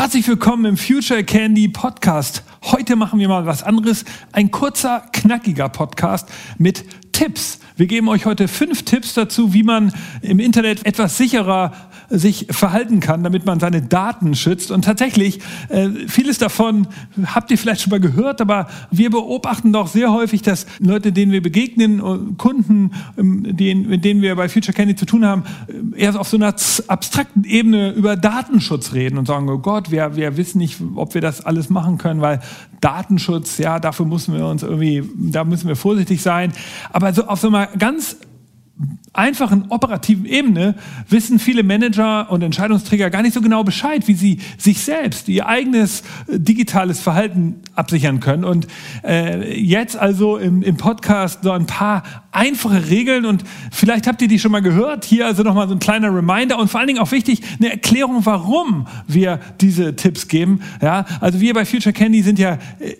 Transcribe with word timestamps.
Herzlich 0.00 0.26
willkommen 0.28 0.64
im 0.64 0.76
Future 0.78 1.22
Candy 1.22 1.68
Podcast. 1.68 2.42
Heute 2.62 2.96
machen 2.96 3.20
wir 3.20 3.28
mal 3.28 3.44
was 3.44 3.62
anderes. 3.62 4.06
Ein 4.32 4.50
kurzer, 4.50 5.04
knackiger 5.12 5.68
Podcast 5.68 6.26
mit 6.56 6.86
Tipps. 7.12 7.58
Wir 7.76 7.84
geben 7.84 8.08
euch 8.08 8.24
heute 8.24 8.48
fünf 8.48 8.82
Tipps 8.86 9.12
dazu, 9.12 9.52
wie 9.52 9.62
man 9.62 9.92
im 10.22 10.40
Internet 10.40 10.86
etwas 10.86 11.18
sicherer 11.18 11.89
sich 12.10 12.48
verhalten 12.50 13.00
kann, 13.00 13.22
damit 13.22 13.46
man 13.46 13.60
seine 13.60 13.82
Daten 13.82 14.34
schützt. 14.34 14.70
Und 14.70 14.84
tatsächlich, 14.84 15.40
äh, 15.68 15.88
vieles 16.08 16.38
davon 16.38 16.88
habt 17.26 17.50
ihr 17.50 17.58
vielleicht 17.58 17.80
schon 17.82 17.90
mal 17.90 18.00
gehört, 18.00 18.40
aber 18.40 18.68
wir 18.90 19.10
beobachten 19.10 19.72
doch 19.72 19.86
sehr 19.86 20.12
häufig, 20.12 20.42
dass 20.42 20.66
Leute, 20.80 21.12
denen 21.12 21.32
wir 21.32 21.42
begegnen, 21.42 22.00
äh, 22.00 22.34
Kunden, 22.36 22.92
ähm, 23.16 23.56
denen, 23.56 23.88
mit 23.88 24.04
denen 24.04 24.22
wir 24.22 24.34
bei 24.34 24.48
Future 24.48 24.72
Candy 24.72 24.96
zu 24.96 25.06
tun 25.06 25.24
haben, 25.24 25.44
äh, 25.94 26.00
eher 26.00 26.18
auf 26.18 26.28
so 26.28 26.36
einer 26.36 26.54
abstrakten 26.88 27.44
Ebene 27.44 27.92
über 27.92 28.16
Datenschutz 28.16 28.92
reden 28.92 29.16
und 29.16 29.26
sagen, 29.26 29.48
oh 29.48 29.58
Gott, 29.58 29.90
wir, 29.90 30.16
wir 30.16 30.36
wissen 30.36 30.58
nicht, 30.58 30.80
ob 30.96 31.14
wir 31.14 31.20
das 31.20 31.44
alles 31.44 31.70
machen 31.70 31.98
können, 31.98 32.20
weil 32.20 32.40
Datenschutz, 32.80 33.58
ja, 33.58 33.78
dafür 33.78 34.06
müssen 34.06 34.34
wir 34.34 34.46
uns 34.46 34.62
irgendwie, 34.62 35.04
da 35.16 35.44
müssen 35.44 35.68
wir 35.68 35.76
vorsichtig 35.76 36.22
sein. 36.22 36.52
Aber 36.92 37.12
so 37.12 37.26
auf 37.26 37.40
so 37.40 37.48
einer 37.48 37.66
ganz 37.66 38.16
einfachen 39.12 39.66
operativen 39.70 40.24
Ebene 40.24 40.76
wissen 41.08 41.38
viele 41.38 41.62
Manager 41.62 42.30
und 42.30 42.42
Entscheidungsträger 42.42 43.10
gar 43.10 43.22
nicht 43.22 43.34
so 43.34 43.40
genau 43.40 43.64
Bescheid, 43.64 44.06
wie 44.06 44.14
sie 44.14 44.38
sich 44.56 44.82
selbst, 44.82 45.28
ihr 45.28 45.48
eigenes 45.48 46.02
äh, 46.28 46.38
digitales 46.38 47.00
Verhalten 47.00 47.56
absichern 47.74 48.20
können. 48.20 48.44
Und 48.44 48.68
äh, 49.02 49.58
jetzt 49.60 49.96
also 49.96 50.36
im, 50.36 50.62
im 50.62 50.76
Podcast 50.76 51.42
so 51.42 51.50
ein 51.50 51.66
paar 51.66 52.02
einfache 52.32 52.88
Regeln 52.88 53.26
und 53.26 53.44
vielleicht 53.72 54.06
habt 54.06 54.22
ihr 54.22 54.28
die 54.28 54.38
schon 54.38 54.52
mal 54.52 54.62
gehört. 54.62 55.04
Hier 55.04 55.26
also 55.26 55.42
nochmal 55.42 55.68
so 55.68 55.74
ein 55.74 55.80
kleiner 55.80 56.14
Reminder 56.14 56.58
und 56.58 56.68
vor 56.68 56.78
allen 56.80 56.86
Dingen 56.86 57.00
auch 57.00 57.10
wichtig, 57.10 57.42
eine 57.58 57.70
Erklärung, 57.70 58.24
warum 58.24 58.86
wir 59.06 59.40
diese 59.60 59.96
Tipps 59.96 60.28
geben. 60.28 60.60
Ja, 60.80 61.04
also 61.20 61.40
wir 61.40 61.54
bei 61.54 61.64
Future 61.64 61.92
Candy 61.92 62.22
sind 62.22 62.38
ja 62.38 62.58
äh, 62.78 62.94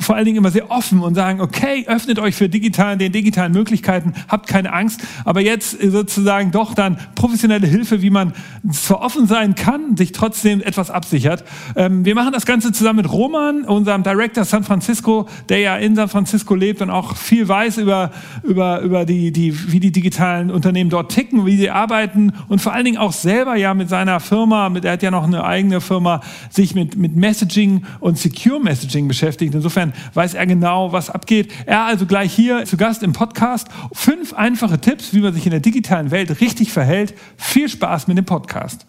vor 0.00 0.16
allen 0.16 0.24
Dingen 0.24 0.38
immer 0.38 0.50
sehr 0.50 0.70
offen 0.70 1.00
und 1.00 1.14
sagen, 1.14 1.40
okay, 1.40 1.84
öffnet 1.86 2.18
euch 2.18 2.34
für 2.34 2.48
digitalen, 2.48 2.98
den 2.98 3.12
digitalen 3.12 3.52
Möglichkeiten, 3.52 4.14
habt 4.28 4.48
keine 4.48 4.72
Angst, 4.72 5.00
aber 5.24 5.40
jetzt 5.40 5.80
sozusagen 5.80 6.50
doch 6.50 6.74
dann 6.74 6.98
professionelle 7.14 7.66
Hilfe, 7.66 8.02
wie 8.02 8.10
man 8.10 8.32
zwar 8.72 9.00
offen 9.00 9.26
sein 9.26 9.54
kann, 9.54 9.96
sich 9.96 10.12
trotzdem 10.12 10.60
etwas 10.60 10.90
absichert. 10.90 11.44
Ähm, 11.76 12.04
wir 12.04 12.14
machen 12.14 12.32
das 12.32 12.46
Ganze 12.46 12.72
zusammen 12.72 12.98
mit 12.98 13.12
Roman, 13.12 13.62
unserem 13.64 14.02
Director 14.02 14.44
San 14.44 14.64
Francisco, 14.64 15.28
der 15.48 15.60
ja 15.60 15.76
in 15.76 15.94
San 15.94 16.08
Francisco 16.08 16.54
lebt 16.54 16.82
und 16.82 16.90
auch 16.90 17.16
viel 17.16 17.46
weiß 17.46 17.78
über, 17.78 18.10
über, 18.42 18.55
über 18.56 19.04
die, 19.04 19.32
die, 19.32 19.72
wie 19.72 19.80
die 19.80 19.92
digitalen 19.92 20.50
Unternehmen 20.50 20.90
dort 20.90 21.12
ticken, 21.12 21.46
wie 21.46 21.56
sie 21.56 21.70
arbeiten 21.70 22.32
und 22.48 22.60
vor 22.60 22.72
allen 22.72 22.84
Dingen 22.84 22.98
auch 22.98 23.12
selber 23.12 23.56
ja 23.56 23.74
mit 23.74 23.88
seiner 23.88 24.20
Firma, 24.20 24.68
mit, 24.68 24.84
er 24.84 24.92
hat 24.92 25.02
ja 25.02 25.10
noch 25.10 25.24
eine 25.24 25.44
eigene 25.44 25.80
Firma, 25.80 26.20
sich 26.50 26.74
mit, 26.74 26.96
mit 26.96 27.16
Messaging 27.16 27.84
und 28.00 28.18
Secure 28.18 28.60
Messaging 28.60 29.08
beschäftigt. 29.08 29.54
Insofern 29.54 29.92
weiß 30.14 30.34
er 30.34 30.46
genau, 30.46 30.92
was 30.92 31.10
abgeht. 31.10 31.52
Er 31.66 31.84
also 31.84 32.06
gleich 32.06 32.32
hier 32.32 32.64
zu 32.64 32.76
Gast 32.76 33.02
im 33.02 33.12
Podcast. 33.12 33.68
Fünf 33.92 34.32
einfache 34.32 34.80
Tipps, 34.80 35.12
wie 35.12 35.20
man 35.20 35.34
sich 35.34 35.44
in 35.44 35.50
der 35.50 35.60
digitalen 35.60 36.10
Welt 36.10 36.40
richtig 36.40 36.72
verhält. 36.72 37.14
Viel 37.36 37.68
Spaß 37.68 38.08
mit 38.08 38.18
dem 38.18 38.24
Podcast. 38.24 38.86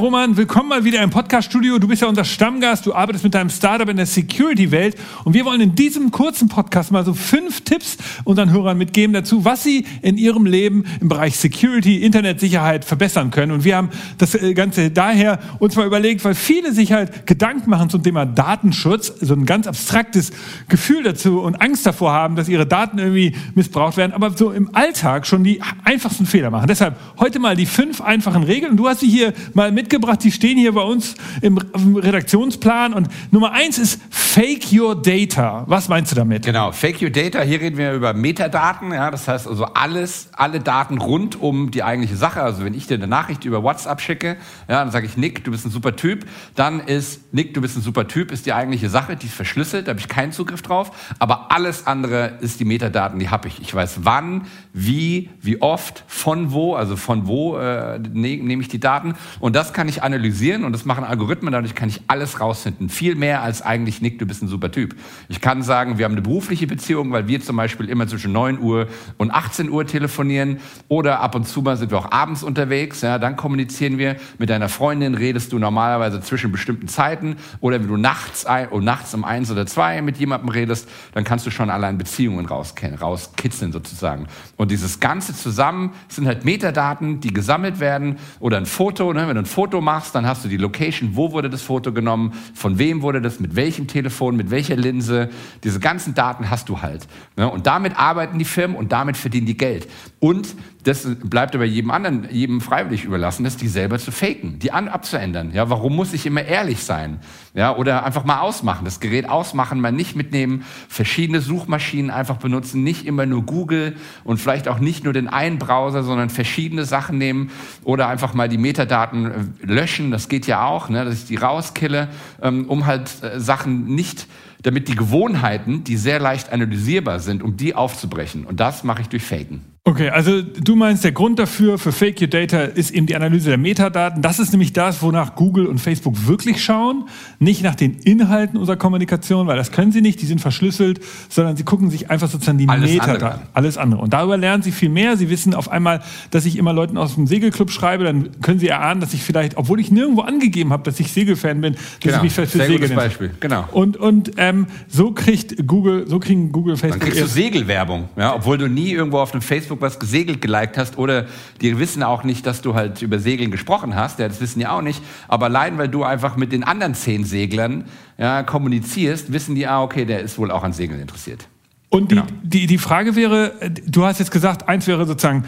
Roman, 0.00 0.36
willkommen 0.36 0.70
mal 0.70 0.84
wieder 0.84 1.02
im 1.02 1.10
Podcast-Studio. 1.10 1.78
Du 1.78 1.86
bist 1.86 2.02
ja 2.02 2.08
unser 2.08 2.24
Stammgast, 2.24 2.86
du 2.86 2.94
arbeitest 2.94 3.22
mit 3.22 3.34
deinem 3.34 3.50
Startup 3.50 3.88
in 3.88 3.96
der 3.96 4.06
Security-Welt 4.06 4.96
und 5.24 5.34
wir 5.34 5.44
wollen 5.44 5.60
in 5.60 5.74
diesem 5.74 6.10
kurzen 6.10 6.48
Podcast 6.48 6.90
mal 6.90 7.04
so 7.04 7.12
fünf 7.12 7.60
Tipps 7.60 7.98
unseren 8.24 8.50
Hörern 8.50 8.78
mitgeben 8.78 9.12
dazu, 9.12 9.44
was 9.44 9.62
sie 9.62 9.86
in 10.00 10.16
ihrem 10.16 10.46
Leben 10.46 10.84
im 11.00 11.08
Bereich 11.08 11.36
Security, 11.36 12.02
Internetsicherheit 12.02 12.84
verbessern 12.84 13.30
können. 13.30 13.52
Und 13.52 13.64
wir 13.64 13.76
haben 13.76 13.90
das 14.16 14.34
äh, 14.34 14.54
Ganze 14.54 14.90
daher 14.90 15.38
uns 15.58 15.76
mal 15.76 15.86
überlegt, 15.86 16.24
weil 16.24 16.34
viele 16.34 16.72
sich 16.72 16.92
halt 16.92 17.26
Gedanken 17.26 17.68
machen 17.68 17.90
zum 17.90 18.02
Thema 18.02 18.24
Datenschutz, 18.24 19.12
so 19.20 19.34
ein 19.34 19.44
ganz 19.44 19.66
abstraktes 19.66 20.32
Gefühl 20.70 21.02
dazu 21.02 21.42
und 21.42 21.60
Angst 21.60 21.84
davor 21.84 22.12
haben, 22.12 22.36
dass 22.36 22.48
ihre 22.48 22.66
Daten 22.66 22.98
irgendwie 22.98 23.36
missbraucht 23.54 23.98
werden, 23.98 24.12
aber 24.12 24.30
so 24.30 24.50
im 24.50 24.74
Alltag 24.74 25.26
schon 25.26 25.44
die 25.44 25.60
einfachsten 25.84 26.24
Fehler 26.24 26.50
machen. 26.50 26.68
Deshalb 26.68 26.96
heute 27.18 27.38
mal 27.38 27.54
die 27.54 27.66
fünf 27.66 28.00
einfachen 28.00 28.44
Regeln. 28.44 28.78
Du 28.78 28.88
hast 28.88 29.00
sie 29.00 29.08
hier 29.08 29.34
mal 29.52 29.60
mal 29.60 29.72
mitgebracht, 29.90 30.22
die 30.22 30.30
stehen 30.30 30.56
hier 30.56 30.72
bei 30.72 30.82
uns 30.82 31.16
im 31.42 31.58
Redaktionsplan. 31.58 32.94
Und 32.94 33.08
Nummer 33.32 33.50
eins 33.50 33.76
ist 33.76 34.00
Fake 34.08 34.72
Your 34.72 34.94
Data. 34.94 35.64
Was 35.66 35.88
meinst 35.88 36.12
du 36.12 36.16
damit? 36.16 36.44
Genau, 36.44 36.70
Fake 36.70 37.02
Your 37.02 37.10
Data. 37.10 37.40
Hier 37.40 37.60
reden 37.60 37.76
wir 37.76 37.92
über 37.92 38.14
Metadaten. 38.14 38.92
Ja, 38.92 39.10
das 39.10 39.26
heißt 39.26 39.48
also 39.48 39.64
alles, 39.64 40.28
alle 40.32 40.60
Daten 40.60 40.98
rund 40.98 41.40
um 41.40 41.72
die 41.72 41.82
eigentliche 41.82 42.14
Sache. 42.14 42.40
Also 42.40 42.64
wenn 42.64 42.72
ich 42.72 42.86
dir 42.86 42.94
eine 42.94 43.08
Nachricht 43.08 43.44
über 43.44 43.64
WhatsApp 43.64 44.00
schicke, 44.00 44.36
ja, 44.68 44.84
dann 44.84 44.92
sage 44.92 45.06
ich, 45.06 45.16
Nick, 45.16 45.42
du 45.42 45.50
bist 45.50 45.66
ein 45.66 45.72
super 45.72 45.96
Typ. 45.96 46.24
Dann 46.54 46.78
ist, 46.78 47.34
Nick, 47.34 47.52
du 47.54 47.60
bist 47.60 47.76
ein 47.76 47.82
super 47.82 48.06
Typ, 48.06 48.30
ist 48.30 48.46
die 48.46 48.52
eigentliche 48.52 48.88
Sache. 48.88 49.16
Die 49.16 49.26
ist 49.26 49.34
verschlüsselt, 49.34 49.88
da 49.88 49.90
habe 49.90 49.98
ich 49.98 50.06
keinen 50.06 50.30
Zugriff 50.30 50.62
drauf. 50.62 50.92
Aber 51.18 51.50
alles 51.50 51.88
andere 51.88 52.38
ist 52.40 52.60
die 52.60 52.64
Metadaten, 52.64 53.18
die 53.18 53.30
habe 53.30 53.48
ich. 53.48 53.60
Ich 53.60 53.74
weiß 53.74 54.04
wann, 54.04 54.46
wie, 54.72 55.30
wie 55.42 55.60
oft, 55.60 56.04
von 56.06 56.52
wo, 56.52 56.76
also 56.76 56.94
von 56.94 57.26
wo 57.26 57.58
äh, 57.58 57.98
ne, 57.98 58.36
nehme 58.36 58.62
ich 58.62 58.68
die 58.68 58.78
Daten. 58.78 59.14
Und 59.40 59.56
das 59.56 59.72
kann 59.72 59.79
ich 59.88 60.02
analysieren 60.02 60.64
und 60.64 60.72
das 60.72 60.84
machen 60.84 61.04
Algorithmen, 61.04 61.52
dadurch 61.52 61.74
kann 61.74 61.88
ich 61.88 62.00
alles 62.06 62.40
rausfinden. 62.40 62.88
Viel 62.88 63.14
mehr 63.14 63.42
als 63.42 63.62
eigentlich, 63.62 64.00
Nick, 64.00 64.18
du 64.18 64.26
bist 64.26 64.42
ein 64.42 64.48
super 64.48 64.70
Typ. 64.70 64.94
Ich 65.28 65.40
kann 65.40 65.62
sagen, 65.62 65.98
wir 65.98 66.04
haben 66.04 66.12
eine 66.12 66.22
berufliche 66.22 66.66
Beziehung, 66.66 67.12
weil 67.12 67.28
wir 67.28 67.40
zum 67.40 67.56
Beispiel 67.56 67.88
immer 67.88 68.06
zwischen 68.06 68.32
9 68.32 68.58
Uhr 68.60 68.88
und 69.18 69.30
18 69.30 69.70
Uhr 69.70 69.86
telefonieren 69.86 70.58
oder 70.88 71.20
ab 71.20 71.34
und 71.34 71.46
zu 71.46 71.62
mal 71.62 71.76
sind 71.76 71.90
wir 71.90 71.98
auch 71.98 72.10
abends 72.10 72.42
unterwegs, 72.42 73.00
ja, 73.02 73.18
dann 73.18 73.36
kommunizieren 73.36 73.98
wir. 73.98 74.16
Mit 74.38 74.50
deiner 74.50 74.68
Freundin 74.68 75.14
redest 75.14 75.52
du 75.52 75.58
normalerweise 75.58 76.20
zwischen 76.20 76.52
bestimmten 76.52 76.88
Zeiten 76.88 77.36
oder 77.60 77.80
wenn 77.80 77.88
du 77.88 77.96
nachts, 77.96 78.46
oh, 78.70 78.80
nachts 78.80 79.14
um 79.14 79.24
eins 79.24 79.50
oder 79.50 79.66
zwei 79.66 80.02
mit 80.02 80.18
jemandem 80.18 80.48
redest, 80.48 80.88
dann 81.12 81.24
kannst 81.24 81.46
du 81.46 81.50
schon 81.50 81.70
allein 81.70 81.98
Beziehungen 81.98 82.46
rauskitzeln 82.46 83.72
sozusagen. 83.72 84.26
Und 84.56 84.70
dieses 84.70 85.00
Ganze 85.00 85.34
zusammen 85.34 85.92
sind 86.08 86.26
halt 86.26 86.44
Metadaten, 86.44 87.20
die 87.20 87.32
gesammelt 87.32 87.80
werden 87.80 88.16
oder 88.40 88.56
ein 88.56 88.66
Foto, 88.66 89.12
ne? 89.12 89.28
wenn 89.28 89.34
du 89.34 89.42
ein 89.42 89.46
Foto 89.46 89.69
machst, 89.80 90.14
dann 90.14 90.26
hast 90.26 90.44
du 90.44 90.48
die 90.48 90.56
Location, 90.56 91.10
wo 91.14 91.32
wurde 91.32 91.48
das 91.48 91.62
Foto 91.62 91.92
genommen, 91.92 92.32
von 92.54 92.78
wem 92.78 93.02
wurde 93.02 93.20
das, 93.20 93.38
mit 93.38 93.54
welchem 93.54 93.86
Telefon, 93.86 94.36
mit 94.36 94.50
welcher 94.50 94.76
Linse. 94.76 95.30
Diese 95.62 95.78
ganzen 95.78 96.14
Daten 96.14 96.50
hast 96.50 96.68
du 96.68 96.82
halt. 96.82 97.06
Ne? 97.36 97.50
Und 97.50 97.66
damit 97.66 97.96
arbeiten 97.96 98.38
die 98.38 98.44
Firmen 98.44 98.76
und 98.76 98.90
damit 98.90 99.16
verdienen 99.16 99.46
die 99.46 99.56
Geld. 99.56 99.88
Und 100.18 100.56
das 100.84 101.06
bleibt 101.22 101.54
aber 101.54 101.64
jedem 101.64 101.90
anderen, 101.90 102.28
jedem 102.30 102.60
freiwillig 102.60 103.04
überlassen, 103.04 103.44
das 103.44 103.56
die 103.56 103.68
selber 103.68 103.98
zu 103.98 104.12
faken, 104.12 104.58
die 104.58 104.72
an, 104.72 104.88
abzuändern. 104.88 105.52
Ja, 105.52 105.68
warum 105.70 105.94
muss 105.94 106.12
ich 106.12 106.26
immer 106.26 106.42
ehrlich 106.42 106.82
sein? 106.82 107.20
Ja, 107.52 107.74
oder 107.74 108.04
einfach 108.04 108.24
mal 108.24 108.38
ausmachen, 108.40 108.84
das 108.84 109.00
Gerät 109.00 109.28
ausmachen, 109.28 109.80
mal 109.80 109.90
nicht 109.90 110.14
mitnehmen, 110.14 110.64
verschiedene 110.88 111.40
Suchmaschinen 111.40 112.12
einfach 112.12 112.36
benutzen, 112.36 112.84
nicht 112.84 113.06
immer 113.06 113.26
nur 113.26 113.42
Google 113.42 113.96
und 114.22 114.38
vielleicht 114.38 114.68
auch 114.68 114.78
nicht 114.78 115.02
nur 115.02 115.12
den 115.12 115.26
einen 115.26 115.58
Browser, 115.58 116.04
sondern 116.04 116.30
verschiedene 116.30 116.84
Sachen 116.84 117.18
nehmen 117.18 117.50
oder 117.82 118.06
einfach 118.06 118.34
mal 118.34 118.48
die 118.48 118.56
Metadaten 118.56 119.26
äh, 119.26 119.66
löschen, 119.66 120.12
das 120.12 120.28
geht 120.28 120.46
ja 120.46 120.64
auch, 120.64 120.88
ne, 120.88 121.04
dass 121.04 121.14
ich 121.14 121.24
die 121.24 121.36
rauskille, 121.36 122.08
ähm, 122.40 122.66
um 122.68 122.86
halt 122.86 123.10
äh, 123.22 123.40
Sachen 123.40 123.86
nicht 123.86 124.28
damit 124.62 124.88
die 124.88 124.94
Gewohnheiten, 124.94 125.84
die 125.84 125.96
sehr 125.96 126.20
leicht 126.20 126.52
analysierbar 126.52 127.18
sind, 127.18 127.42
um 127.42 127.56
die 127.56 127.74
aufzubrechen. 127.74 128.44
Und 128.44 128.60
das 128.60 128.84
mache 128.84 129.02
ich 129.02 129.08
durch 129.08 129.22
Faken. 129.22 129.69
Okay, 129.82 130.10
also 130.10 130.42
du 130.42 130.76
meinst, 130.76 131.04
der 131.04 131.12
Grund 131.12 131.38
dafür, 131.38 131.78
für 131.78 131.90
Fake 131.90 132.20
Your 132.20 132.28
Data, 132.28 132.64
ist 132.64 132.90
eben 132.90 133.06
die 133.06 133.16
Analyse 133.16 133.48
der 133.48 133.56
Metadaten. 133.56 134.20
Das 134.20 134.38
ist 134.38 134.52
nämlich 134.52 134.74
das, 134.74 135.00
wonach 135.00 135.36
Google 135.36 135.66
und 135.66 135.78
Facebook 135.78 136.26
wirklich 136.26 136.62
schauen. 136.62 137.08
Nicht 137.38 137.62
nach 137.62 137.74
den 137.74 137.94
Inhalten 137.94 138.58
unserer 138.58 138.76
Kommunikation, 138.76 139.46
weil 139.46 139.56
das 139.56 139.72
können 139.72 139.90
sie 139.90 140.02
nicht, 140.02 140.20
die 140.20 140.26
sind 140.26 140.38
verschlüsselt, 140.42 141.00
sondern 141.30 141.56
sie 141.56 141.64
gucken 141.64 141.88
sich 141.88 142.10
einfach 142.10 142.28
sozusagen 142.28 142.58
die 142.58 142.68
alles 142.68 142.92
Metadaten, 142.92 143.24
andere. 143.24 143.46
alles 143.54 143.78
andere. 143.78 144.02
Und 144.02 144.12
darüber 144.12 144.36
lernen 144.36 144.62
sie 144.62 144.70
viel 144.70 144.90
mehr. 144.90 145.16
Sie 145.16 145.30
wissen 145.30 145.54
auf 145.54 145.70
einmal, 145.70 146.02
dass 146.30 146.44
ich 146.44 146.58
immer 146.58 146.74
Leuten 146.74 146.98
aus 146.98 147.14
dem 147.14 147.26
Segelclub 147.26 147.70
schreibe, 147.70 148.04
dann 148.04 148.38
können 148.42 148.58
sie 148.58 148.68
erahnen, 148.68 149.00
dass 149.00 149.14
ich 149.14 149.22
vielleicht, 149.22 149.56
obwohl 149.56 149.80
ich 149.80 149.90
nirgendwo 149.90 150.20
angegeben 150.20 150.74
habe, 150.74 150.82
dass 150.82 151.00
ich 151.00 151.10
Segelfan 151.10 151.62
bin, 151.62 151.72
dass 151.72 151.82
genau. 152.00 152.16
ich 152.18 152.22
mich 152.24 152.32
vielleicht 152.34 152.52
für 152.52 152.58
Sehr 152.58 152.66
Segeln 152.66 152.94
Beispiel. 152.94 153.30
Genau. 153.40 153.64
Und, 153.72 153.96
und 153.96 154.32
ähm, 154.36 154.66
so 154.88 155.12
kriegt 155.12 155.66
Google, 155.66 156.06
so 156.06 156.18
kriegen 156.18 156.52
Google, 156.52 156.76
Facebook. 156.76 157.00
Dann 157.00 157.08
kriegst 157.08 157.22
du 157.22 157.26
Segelwerbung, 157.26 158.10
ja, 158.18 158.34
obwohl 158.34 158.58
du 158.58 158.68
nie 158.68 158.90
irgendwo 158.90 159.18
auf 159.20 159.30
dem 159.30 159.40
Facebook 159.40 159.69
Facebook 159.70 159.80
was 159.80 159.98
gesegelt 159.98 160.40
geliked 160.40 160.76
hast 160.76 160.98
oder 160.98 161.26
die 161.60 161.78
wissen 161.78 162.02
auch 162.02 162.24
nicht, 162.24 162.46
dass 162.46 162.62
du 162.62 162.74
halt 162.74 163.02
über 163.02 163.18
Segeln 163.18 163.50
gesprochen 163.50 163.94
hast, 163.94 164.18
ja, 164.18 164.26
das 164.26 164.40
wissen 164.40 164.58
die 164.58 164.66
auch 164.66 164.82
nicht, 164.82 165.02
aber 165.28 165.46
allein 165.46 165.78
weil 165.78 165.88
du 165.88 166.02
einfach 166.02 166.36
mit 166.36 166.52
den 166.52 166.64
anderen 166.64 166.94
zehn 166.94 167.24
Seglern 167.24 167.84
ja, 168.18 168.42
kommunizierst, 168.42 169.32
wissen 169.32 169.54
die, 169.54 169.66
ah, 169.66 169.82
okay, 169.82 170.04
der 170.04 170.20
ist 170.20 170.38
wohl 170.38 170.50
auch 170.50 170.64
an 170.64 170.72
Segeln 170.72 171.00
interessiert. 171.00 171.46
Und 171.88 172.10
die, 172.10 172.16
genau. 172.16 172.26
die, 172.42 172.66
die 172.66 172.78
Frage 172.78 173.16
wäre, 173.16 173.52
du 173.86 174.04
hast 174.04 174.18
jetzt 174.18 174.30
gesagt, 174.30 174.68
eins 174.68 174.86
wäre 174.86 175.06
sozusagen 175.06 175.44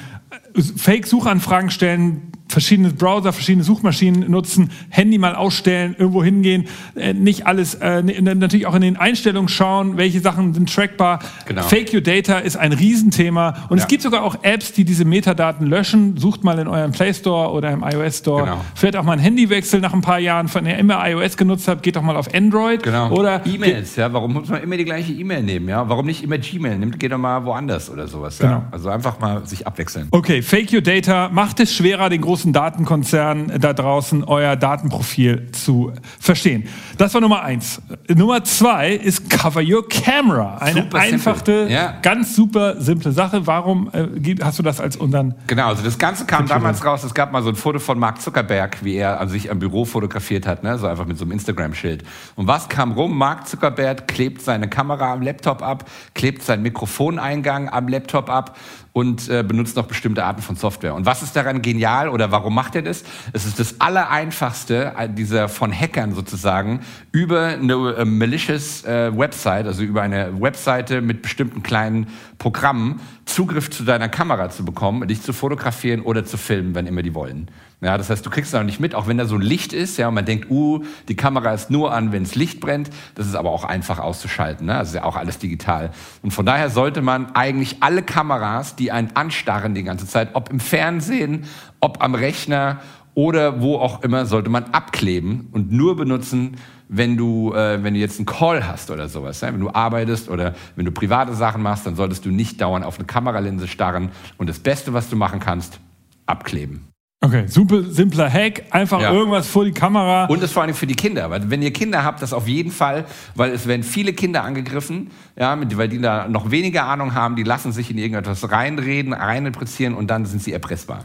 Fake-Suchanfragen 0.76 1.70
stellen, 1.70 2.32
verschiedene 2.52 2.90
Browser, 2.90 3.32
verschiedene 3.32 3.64
Suchmaschinen 3.64 4.30
nutzen, 4.30 4.70
Handy 4.90 5.18
mal 5.18 5.34
ausstellen, 5.34 5.96
irgendwo 5.98 6.22
hingehen, 6.22 6.66
äh, 6.94 7.14
nicht 7.14 7.46
alles, 7.46 7.74
äh, 7.76 8.02
natürlich 8.02 8.66
auch 8.66 8.74
in 8.74 8.82
den 8.82 8.96
Einstellungen 8.96 9.48
schauen, 9.48 9.96
welche 9.96 10.20
Sachen 10.20 10.54
sind 10.54 10.72
trackbar. 10.72 11.20
Genau. 11.46 11.62
Fake 11.62 11.92
Your 11.92 12.02
Data 12.02 12.38
ist 12.38 12.56
ein 12.56 12.72
Riesenthema 12.72 13.66
und 13.70 13.78
ja. 13.78 13.84
es 13.84 13.88
gibt 13.88 14.02
sogar 14.02 14.22
auch 14.22 14.36
Apps, 14.42 14.72
die 14.72 14.84
diese 14.84 15.04
Metadaten 15.04 15.66
löschen. 15.66 16.16
Sucht 16.18 16.44
mal 16.44 16.58
in 16.58 16.68
eurem 16.68 16.92
Play 16.92 17.14
Store 17.14 17.50
oder 17.52 17.70
im 17.70 17.82
iOS 17.82 18.18
Store. 18.18 18.44
Genau. 18.44 18.60
Vielleicht 18.74 18.96
auch 18.96 19.04
mal 19.04 19.14
ein 19.14 19.18
Handywechsel 19.18 19.80
nach 19.80 19.94
ein 19.94 20.02
paar 20.02 20.18
Jahren, 20.18 20.48
von 20.48 20.64
der 20.64 20.74
ihr 20.74 20.78
immer 20.78 21.08
iOS 21.08 21.36
genutzt 21.36 21.68
habt, 21.68 21.82
geht 21.82 21.96
doch 21.96 22.02
mal 22.02 22.16
auf 22.16 22.34
Android. 22.34 22.82
Genau. 22.82 23.10
Oder 23.10 23.46
E-Mails, 23.46 23.96
ja, 23.96 24.12
warum 24.12 24.34
muss 24.34 24.48
man 24.48 24.62
immer 24.62 24.76
die 24.76 24.84
gleiche 24.84 25.12
E-Mail 25.12 25.42
nehmen, 25.42 25.68
ja? 25.68 25.88
Warum 25.88 26.06
nicht 26.06 26.22
immer 26.22 26.38
Gmail? 26.38 26.78
Nimmt, 26.78 27.00
geht 27.00 27.12
doch 27.12 27.18
mal 27.18 27.44
woanders 27.44 27.88
oder 27.90 28.06
sowas. 28.06 28.38
Genau. 28.38 28.52
Ja? 28.52 28.68
Also 28.70 28.90
einfach 28.90 29.18
mal 29.18 29.46
sich 29.46 29.66
abwechseln. 29.66 30.08
Okay, 30.10 30.41
Fake 30.42 30.72
Your 30.72 30.82
Data 30.82 31.28
macht 31.30 31.60
es 31.60 31.74
schwerer, 31.74 32.08
den 32.08 32.20
großen 32.20 32.52
Datenkonzernen 32.52 33.60
da 33.60 33.72
draußen 33.72 34.24
euer 34.24 34.56
Datenprofil 34.56 35.50
zu 35.52 35.92
verstehen. 36.20 36.68
Das 36.98 37.14
war 37.14 37.20
Nummer 37.20 37.42
eins. 37.42 37.80
Nummer 38.08 38.44
zwei 38.44 38.90
ist 38.92 39.30
Cover 39.30 39.62
Your 39.62 39.88
Camera. 39.88 40.58
Eine 40.58 40.82
super 40.82 40.98
einfache, 40.98 41.68
ja. 41.68 41.94
ganz 42.02 42.36
super 42.36 42.80
simple 42.80 43.12
Sache. 43.12 43.46
Warum 43.46 43.90
äh, 43.92 44.34
hast 44.42 44.58
du 44.58 44.62
das 44.62 44.80
als 44.80 44.96
unseren? 44.96 45.34
Genau, 45.46 45.68
also 45.68 45.82
das 45.82 45.98
Ganze 45.98 46.26
kam 46.26 46.46
damals 46.46 46.84
raus. 46.84 47.04
Es 47.04 47.14
gab 47.14 47.32
mal 47.32 47.42
so 47.42 47.48
ein 47.48 47.56
Foto 47.56 47.78
von 47.78 47.98
Mark 47.98 48.20
Zuckerberg, 48.20 48.84
wie 48.84 48.96
er 48.96 49.20
an 49.20 49.28
sich 49.28 49.50
am 49.50 49.58
Büro 49.58 49.84
fotografiert 49.84 50.46
hat, 50.46 50.62
ne? 50.62 50.78
so 50.78 50.86
einfach 50.86 51.06
mit 51.06 51.18
so 51.18 51.24
einem 51.24 51.32
Instagram-Schild. 51.32 52.04
Und 52.36 52.46
was 52.46 52.68
kam 52.68 52.92
rum? 52.92 53.16
Mark 53.16 53.48
Zuckerberg 53.48 54.08
klebt 54.08 54.42
seine 54.42 54.68
Kamera 54.68 55.12
am 55.12 55.22
Laptop 55.22 55.62
ab, 55.62 55.84
klebt 56.14 56.42
seinen 56.42 56.62
Mikrofoneingang 56.62 57.68
am 57.68 57.88
Laptop 57.88 58.28
ab 58.28 58.56
und 58.92 59.28
äh, 59.28 59.42
benutzt 59.42 59.76
noch 59.76 59.86
bestimmte 59.86 60.24
Arten 60.24 60.42
von 60.42 60.56
Software. 60.56 60.94
Und 60.94 61.06
was 61.06 61.22
ist 61.22 61.34
daran 61.34 61.62
genial 61.62 62.08
oder 62.08 62.30
warum 62.30 62.54
macht 62.54 62.76
er 62.76 62.82
das? 62.82 63.04
Es 63.32 63.46
ist 63.46 63.58
das 63.58 63.80
Allereinfachste 63.80 64.92
äh, 64.96 65.08
dieser 65.08 65.48
von 65.48 65.72
Hackern 65.72 66.14
sozusagen 66.14 66.80
über 67.10 67.46
eine 67.46 67.74
äh, 67.94 68.04
malicious 68.04 68.84
äh, 68.84 69.16
Website, 69.16 69.66
also 69.66 69.82
über 69.82 70.02
eine 70.02 70.40
Webseite 70.40 71.00
mit 71.00 71.22
bestimmten 71.22 71.62
kleinen 71.62 72.08
Programmen 72.38 73.00
Zugriff 73.24 73.70
zu 73.70 73.84
deiner 73.84 74.08
Kamera 74.08 74.50
zu 74.50 74.64
bekommen, 74.64 75.06
dich 75.08 75.22
zu 75.22 75.32
fotografieren 75.32 76.02
oder 76.02 76.24
zu 76.24 76.36
filmen, 76.36 76.74
wenn 76.74 76.86
immer 76.86 77.02
die 77.02 77.14
wollen. 77.14 77.48
Ja, 77.80 77.98
das 77.98 78.10
heißt, 78.10 78.24
du 78.24 78.30
kriegst 78.30 78.54
da 78.54 78.62
nicht 78.62 78.78
mit, 78.78 78.94
auch 78.94 79.08
wenn 79.08 79.18
da 79.18 79.24
so 79.26 79.34
ein 79.34 79.40
Licht 79.40 79.72
ist, 79.72 79.96
ja, 79.96 80.06
und 80.08 80.14
man 80.14 80.24
denkt, 80.24 80.50
uh, 80.50 80.84
die 81.08 81.16
Kamera 81.16 81.52
ist 81.52 81.68
nur 81.68 81.92
an, 81.92 82.12
wenn 82.12 82.22
es 82.22 82.36
Licht 82.36 82.60
brennt. 82.60 82.90
Das 83.16 83.26
ist 83.26 83.34
aber 83.34 83.50
auch 83.50 83.64
einfach 83.64 83.98
auszuschalten, 83.98 84.66
ne? 84.66 84.74
Das 84.74 84.88
ist 84.88 84.94
ja 84.94 85.04
auch 85.04 85.16
alles 85.16 85.38
digital. 85.38 85.90
Und 86.22 86.30
von 86.32 86.46
daher 86.46 86.70
sollte 86.70 87.02
man 87.02 87.34
eigentlich 87.34 87.78
alle 87.80 88.02
Kameras, 88.02 88.76
die 88.76 88.81
einen 88.90 89.14
anstarren 89.14 89.74
die 89.74 89.84
ganze 89.84 90.06
Zeit, 90.06 90.30
ob 90.34 90.50
im 90.50 90.60
Fernsehen, 90.60 91.44
ob 91.80 92.02
am 92.02 92.14
Rechner 92.14 92.80
oder 93.14 93.60
wo 93.60 93.76
auch 93.76 94.02
immer, 94.02 94.26
sollte 94.26 94.50
man 94.50 94.64
abkleben 94.72 95.48
und 95.52 95.70
nur 95.70 95.96
benutzen, 95.96 96.56
wenn 96.88 97.16
du, 97.16 97.52
äh, 97.54 97.82
wenn 97.82 97.94
du 97.94 98.00
jetzt 98.00 98.18
einen 98.18 98.26
Call 98.26 98.66
hast 98.66 98.90
oder 98.90 99.08
sowas, 99.08 99.40
ja? 99.40 99.52
wenn 99.52 99.60
du 99.60 99.70
arbeitest 99.70 100.28
oder 100.28 100.54
wenn 100.76 100.84
du 100.84 100.92
private 100.92 101.34
Sachen 101.34 101.62
machst, 101.62 101.86
dann 101.86 101.96
solltest 101.96 102.24
du 102.24 102.30
nicht 102.30 102.60
dauernd 102.60 102.84
auf 102.84 102.98
eine 102.98 103.06
Kameralinse 103.06 103.66
starren. 103.66 104.10
Und 104.36 104.48
das 104.48 104.58
Beste, 104.58 104.92
was 104.92 105.08
du 105.08 105.16
machen 105.16 105.40
kannst, 105.40 105.80
abkleben. 106.26 106.91
Okay, 107.24 107.44
super 107.46 107.84
simpler 107.84 108.28
Hack, 108.28 108.64
einfach 108.70 109.00
ja. 109.00 109.12
irgendwas 109.12 109.46
vor 109.46 109.64
die 109.64 109.70
Kamera. 109.70 110.24
Und 110.24 110.42
das 110.42 110.50
vor 110.50 110.64
allem 110.64 110.74
für 110.74 110.88
die 110.88 110.96
Kinder, 110.96 111.30
weil 111.30 111.48
wenn 111.50 111.62
ihr 111.62 111.72
Kinder 111.72 112.02
habt, 112.02 112.20
das 112.20 112.32
auf 112.32 112.48
jeden 112.48 112.72
Fall, 112.72 113.04
weil 113.36 113.52
es 113.52 113.68
werden 113.68 113.84
viele 113.84 114.12
Kinder 114.12 114.42
angegriffen, 114.42 115.12
ja, 115.38 115.56
weil 115.76 115.88
die 115.88 116.00
da 116.00 116.26
noch 116.26 116.50
weniger 116.50 116.84
Ahnung 116.86 117.14
haben, 117.14 117.36
die 117.36 117.44
lassen 117.44 117.70
sich 117.70 117.92
in 117.92 117.98
irgendetwas 117.98 118.50
reinreden, 118.50 119.12
reininterpretieren 119.12 119.94
und 119.94 120.08
dann 120.08 120.26
sind 120.26 120.42
sie 120.42 120.52
erpressbar. 120.52 121.04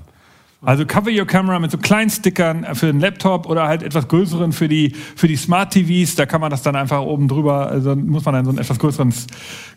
Also 0.65 0.87
Cover 0.87 1.11
Your 1.11 1.27
Camera 1.27 1.59
mit 1.59 1.69
so 1.69 1.77
kleinen 1.77 2.09
Stickern 2.09 2.65
für 2.73 2.87
den 2.87 2.99
Laptop 2.99 3.45
oder 3.45 3.67
halt 3.67 3.83
etwas 3.83 4.07
größeren 4.07 4.51
für 4.51 4.67
die, 4.67 4.95
für 5.15 5.27
die 5.27 5.35
Smart 5.35 5.71
TVs. 5.71 6.15
Da 6.15 6.25
kann 6.25 6.41
man 6.41 6.49
das 6.49 6.63
dann 6.63 6.75
einfach 6.75 6.99
oben 7.01 7.27
drüber, 7.27 7.67
also 7.67 7.95
muss 7.95 8.25
man 8.25 8.33
dann 8.33 8.45
so 8.45 8.49
einen 8.49 8.57
etwas 8.57 8.79
größeren, 8.79 9.13